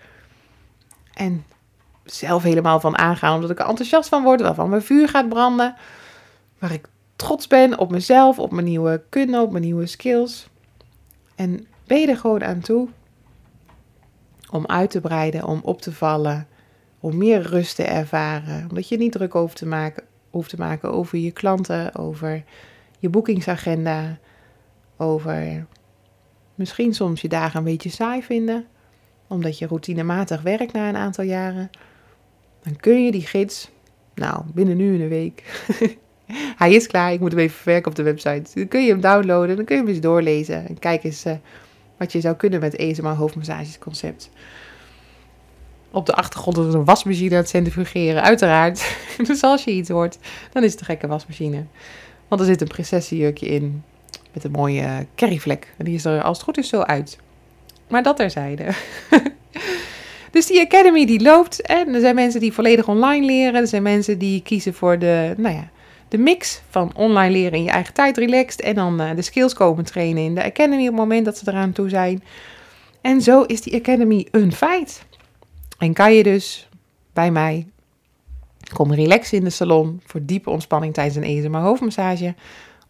en 1.14 1.44
zelf 2.04 2.42
helemaal 2.42 2.80
van 2.80 2.98
aangaan, 2.98 3.34
omdat 3.34 3.50
ik 3.50 3.58
er 3.58 3.66
enthousiast 3.66 4.08
van 4.08 4.22
word, 4.22 4.40
waarvan 4.40 4.68
mijn 4.68 4.82
vuur 4.82 5.08
gaat 5.08 5.28
branden. 5.28 5.74
Waar 6.58 6.72
ik 6.72 6.88
trots 7.16 7.46
ben 7.46 7.78
op 7.78 7.90
mezelf, 7.90 8.38
op 8.38 8.52
mijn 8.52 8.66
nieuwe 8.66 9.02
kunde, 9.08 9.40
op 9.40 9.50
mijn 9.50 9.64
nieuwe 9.64 9.86
skills. 9.86 10.48
En 11.34 11.66
ben 11.86 12.00
je 12.00 12.06
er 12.06 12.16
gewoon 12.16 12.44
aan 12.44 12.60
toe 12.60 12.88
om 14.50 14.66
uit 14.66 14.90
te 14.90 15.00
breiden, 15.00 15.44
om 15.44 15.60
op 15.62 15.80
te 15.80 15.92
vallen, 15.92 16.46
om 17.00 17.16
meer 17.16 17.42
rust 17.42 17.76
te 17.76 17.84
ervaren. 17.84 18.66
Omdat 18.68 18.88
je 18.88 18.96
niet 18.96 19.12
druk 19.12 19.48
te 19.54 19.66
maken, 19.66 20.04
hoeft 20.30 20.50
te 20.50 20.56
maken 20.56 20.92
over 20.92 21.18
je 21.18 21.30
klanten, 21.30 21.94
over 21.94 22.44
je 22.98 23.08
boekingsagenda, 23.08 24.18
over 24.96 25.66
misschien 26.54 26.94
soms 26.94 27.20
je 27.20 27.28
dagen 27.28 27.58
een 27.58 27.64
beetje 27.64 27.90
saai 27.90 28.22
vinden, 28.22 28.66
omdat 29.26 29.58
je 29.58 29.66
routinematig 29.66 30.42
werkt 30.42 30.72
na 30.72 30.88
een 30.88 30.96
aantal 30.96 31.24
jaren. 31.24 31.70
Dan 32.62 32.76
kun 32.76 33.04
je 33.04 33.10
die 33.10 33.26
gids, 33.26 33.70
nou, 34.14 34.42
binnen 34.54 34.76
nu 34.76 35.02
een 35.02 35.08
week. 35.08 35.66
Hij 36.56 36.72
is 36.72 36.86
klaar, 36.86 37.12
ik 37.12 37.20
moet 37.20 37.32
hem 37.32 37.40
even 37.40 37.56
verwerken 37.56 37.90
op 37.90 37.96
de 37.96 38.02
website. 38.02 38.50
Dan 38.54 38.68
kun 38.68 38.84
je 38.84 38.90
hem 38.90 39.00
downloaden, 39.00 39.56
dan 39.56 39.64
kun 39.64 39.76
je 39.76 39.82
hem 39.82 39.90
eens 39.90 40.00
doorlezen. 40.00 40.68
En 40.68 40.78
kijk 40.78 41.04
eens 41.04 41.26
uh, 41.26 41.32
wat 41.96 42.12
je 42.12 42.20
zou 42.20 42.36
kunnen 42.36 42.60
met 42.60 42.76
ESMA 42.76 43.14
hoofdmassagesconcept. 43.14 44.30
Op 45.90 46.06
de 46.06 46.14
achtergrond 46.14 46.56
is 46.56 46.74
een 46.74 46.84
wasmachine 46.84 47.30
aan 47.30 47.40
het 47.40 47.48
centrifugeren, 47.48 48.22
uiteraard. 48.22 48.96
dus 49.26 49.42
als 49.42 49.64
je 49.64 49.70
iets 49.70 49.88
hoort, 49.88 50.18
dan 50.52 50.62
is 50.62 50.70
het 50.70 50.80
een 50.80 50.86
gekke 50.86 51.06
wasmachine. 51.06 51.64
Want 52.28 52.40
er 52.40 52.46
zit 52.46 52.60
een 52.60 52.68
prinsessenjurkje 52.68 53.46
in 53.46 53.82
met 54.32 54.44
een 54.44 54.50
mooie 54.50 55.06
curryvlek. 55.14 55.74
En 55.76 55.84
die 55.84 55.94
is 55.94 56.04
er 56.04 56.22
als 56.22 56.36
het 56.36 56.46
goed 56.46 56.58
is 56.58 56.68
zo 56.68 56.80
uit. 56.80 57.18
Maar 57.88 58.02
dat 58.02 58.16
terzijde. 58.16 58.64
dus 60.30 60.46
die 60.46 60.60
academy 60.60 61.06
die 61.06 61.22
loopt. 61.22 61.62
En 61.62 61.94
er 61.94 62.00
zijn 62.00 62.14
mensen 62.14 62.40
die 62.40 62.52
volledig 62.52 62.88
online 62.88 63.26
leren. 63.26 63.60
Er 63.60 63.66
zijn 63.66 63.82
mensen 63.82 64.18
die 64.18 64.42
kiezen 64.42 64.74
voor 64.74 64.98
de, 64.98 65.34
nou 65.36 65.54
ja, 65.54 65.70
de 66.08 66.18
mix 66.18 66.62
van 66.68 66.92
online 66.94 67.32
leren 67.32 67.58
in 67.58 67.64
je 67.64 67.70
eigen 67.70 67.94
tijd 67.94 68.16
relaxed. 68.16 68.60
En 68.60 68.74
dan 68.74 69.00
uh, 69.00 69.14
de 69.14 69.22
skills 69.22 69.54
komen 69.54 69.84
trainen 69.84 70.22
in 70.22 70.34
de 70.34 70.44
academy 70.44 70.80
op 70.80 70.86
het 70.86 70.96
moment 70.96 71.24
dat 71.24 71.38
ze 71.38 71.48
eraan 71.48 71.72
toe 71.72 71.88
zijn. 71.88 72.22
En 73.00 73.20
zo 73.20 73.42
is 73.42 73.60
die 73.60 73.74
academy 73.74 74.26
een 74.30 74.52
feit. 74.52 75.04
En 75.78 75.92
kan 75.92 76.14
je 76.14 76.22
dus 76.22 76.68
bij 77.12 77.30
mij 77.30 77.66
kom 78.72 78.94
relaxen 78.94 79.38
in 79.38 79.44
de 79.44 79.50
salon 79.50 80.00
voor 80.04 80.20
diepe 80.24 80.50
ontspanning 80.50 80.94
tijdens 80.94 81.16
een 81.16 81.38
ESMA 81.38 81.60
hoofdmassage. 81.60 82.34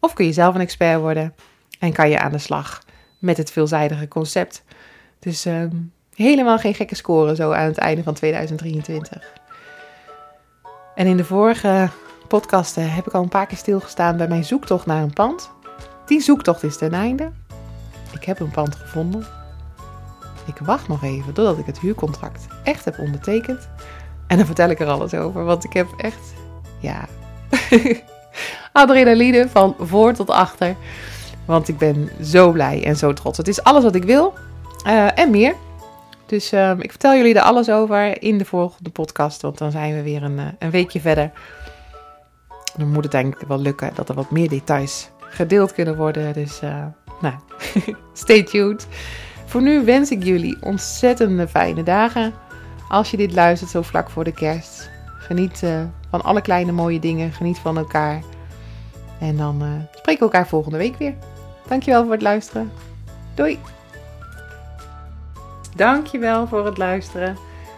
Of 0.05 0.13
kun 0.13 0.27
je 0.27 0.33
zelf 0.33 0.55
een 0.55 0.61
expert 0.61 1.01
worden 1.01 1.35
en 1.79 1.93
kan 1.93 2.09
je 2.09 2.19
aan 2.19 2.33
de 2.33 2.39
slag 2.39 2.83
met 3.19 3.37
het 3.37 3.51
veelzijdige 3.51 4.09
concept. 4.09 4.65
Dus 5.19 5.47
uh, 5.47 5.65
helemaal 6.15 6.59
geen 6.59 6.75
gekke 6.75 6.95
score 6.95 7.35
zo 7.35 7.53
aan 7.53 7.67
het 7.67 7.79
einde 7.79 8.03
van 8.03 8.15
2023. 8.15 9.33
En 10.95 11.07
in 11.07 11.17
de 11.17 11.25
vorige 11.25 11.89
podcasten 12.29 12.93
heb 12.93 13.07
ik 13.07 13.13
al 13.13 13.23
een 13.23 13.29
paar 13.29 13.47
keer 13.47 13.59
stilgestaan 13.59 14.17
bij 14.17 14.29
mijn 14.29 14.45
zoektocht 14.45 14.87
naar 14.87 15.03
een 15.03 15.13
pand. 15.13 15.51
Die 16.07 16.21
zoektocht 16.21 16.63
is 16.63 16.77
ten 16.77 16.93
einde. 16.93 17.33
Ik 18.13 18.25
heb 18.25 18.41
een 18.41 18.51
pand 18.51 18.77
gevonden. 18.77 19.27
Ik 20.47 20.59
wacht 20.59 20.89
nog 20.89 21.03
even 21.03 21.33
totdat 21.33 21.59
ik 21.59 21.67
het 21.67 21.81
huurcontract 21.81 22.47
echt 22.65 22.85
heb 22.85 22.99
ondertekend. 22.99 23.69
En 24.27 24.37
dan 24.37 24.47
vertel 24.47 24.71
ik 24.71 24.81
er 24.81 24.89
alles 24.89 25.15
over, 25.15 25.45
want 25.45 25.65
ik 25.65 25.73
heb 25.73 25.89
echt, 25.97 26.33
ja, 26.81 27.05
adrenaline 28.73 29.49
van 29.49 29.75
voor 29.79 30.13
tot 30.13 30.31
achter. 30.31 30.77
Want 31.45 31.69
ik 31.69 31.79
ben 31.79 32.11
zo 32.23 32.51
blij 32.51 32.85
en 32.85 32.97
zo 32.97 33.13
trots. 33.13 33.39
Het 33.39 33.49
is 33.49 33.63
alles 33.63 33.83
wat 33.83 33.95
ik 33.95 34.05
wil 34.05 34.35
uh, 34.87 35.19
en 35.19 35.31
meer. 35.31 35.55
Dus 36.27 36.53
uh, 36.53 36.73
ik 36.79 36.91
vertel 36.91 37.15
jullie 37.15 37.35
er 37.35 37.43
alles 37.43 37.71
over 37.71 38.23
in 38.23 38.39
de 38.39 38.45
volgende 38.45 38.91
podcast. 38.91 39.43
Want 39.43 39.59
dan 39.59 39.71
zijn 39.71 39.95
we 39.95 40.03
weer 40.03 40.23
een, 40.23 40.39
uh, 40.39 40.47
een 40.59 40.71
weekje 40.71 41.01
verder. 41.01 41.31
Dan 42.77 42.89
moet 42.89 43.05
het 43.05 43.15
eigenlijk 43.15 43.49
wel 43.49 43.61
lukken 43.61 43.91
dat 43.95 44.09
er 44.09 44.15
wat 44.15 44.31
meer 44.31 44.49
details 44.49 45.11
gedeeld 45.21 45.73
kunnen 45.73 45.97
worden. 45.97 46.33
Dus 46.33 46.61
nou, 47.21 47.35
stay 48.13 48.43
tuned. 48.43 48.87
Voor 49.47 49.63
nu 49.63 49.85
wens 49.85 50.11
ik 50.11 50.25
jullie 50.25 50.57
ontzettend 50.61 51.51
fijne 51.51 51.83
dagen. 51.83 52.35
Als 52.89 53.11
je 53.11 53.17
dit 53.17 53.33
luistert 53.33 53.71
zo 53.71 53.83
vlak 53.83 54.11
voor 54.11 54.25
de 54.25 54.33
kerst. 54.33 54.91
Geniet 55.19 55.63
van 56.11 56.23
alle 56.23 56.41
kleine 56.41 56.73
mooie 56.73 56.99
dingen. 56.99 57.33
Geniet 57.33 57.59
van 57.59 57.79
elkaar. 57.79 58.23
En 59.23 59.37
dan 59.37 59.63
uh, 59.63 59.69
spreken 59.95 60.27
we 60.27 60.33
elkaar 60.33 60.49
volgende 60.49 60.79
week 60.79 60.97
weer. 60.97 61.15
Dankjewel 61.69 62.03
voor 62.03 62.13
het 62.13 62.23
luisteren. 62.23 62.71
Doei! 63.35 63.59
Dankjewel 65.77 66.47
voor 66.47 66.67
het 66.67 66.79
luisteren. 66.79 67.37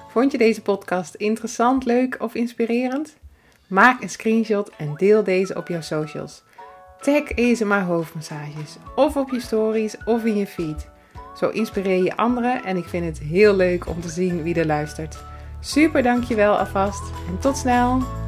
Vond 0.08 0.32
je 0.32 0.38
deze 0.38 0.62
podcast 0.62 1.14
interessant, 1.14 1.84
leuk 1.84 2.16
of 2.18 2.34
inspirerend? 2.34 3.16
Maak 3.66 4.02
een 4.02 4.10
screenshot 4.10 4.70
en 4.76 4.94
deel 4.96 5.24
deze 5.24 5.56
op 5.56 5.68
jouw 5.68 5.80
socials. 5.80 6.42
Tag 7.00 7.22
ESMA 7.22 7.84
hoofdmassages 7.84 8.76
of 8.96 9.16
op 9.16 9.30
je 9.30 9.40
stories 9.40 9.96
of 10.04 10.24
in 10.24 10.36
je 10.36 10.46
feed. 10.46 10.88
Zo 11.36 11.48
inspireer 11.48 12.02
je 12.02 12.16
anderen 12.16 12.64
en 12.64 12.76
ik 12.76 12.84
vind 12.84 13.04
het 13.04 13.18
heel 13.18 13.54
leuk 13.54 13.88
om 13.88 14.00
te 14.00 14.08
zien 14.08 14.42
wie 14.42 14.54
er 14.54 14.66
luistert. 14.66 15.16
Super 15.60 16.02
dankjewel 16.02 16.58
alvast 16.58 17.02
en 17.28 17.38
tot 17.38 17.56
snel! 17.56 18.23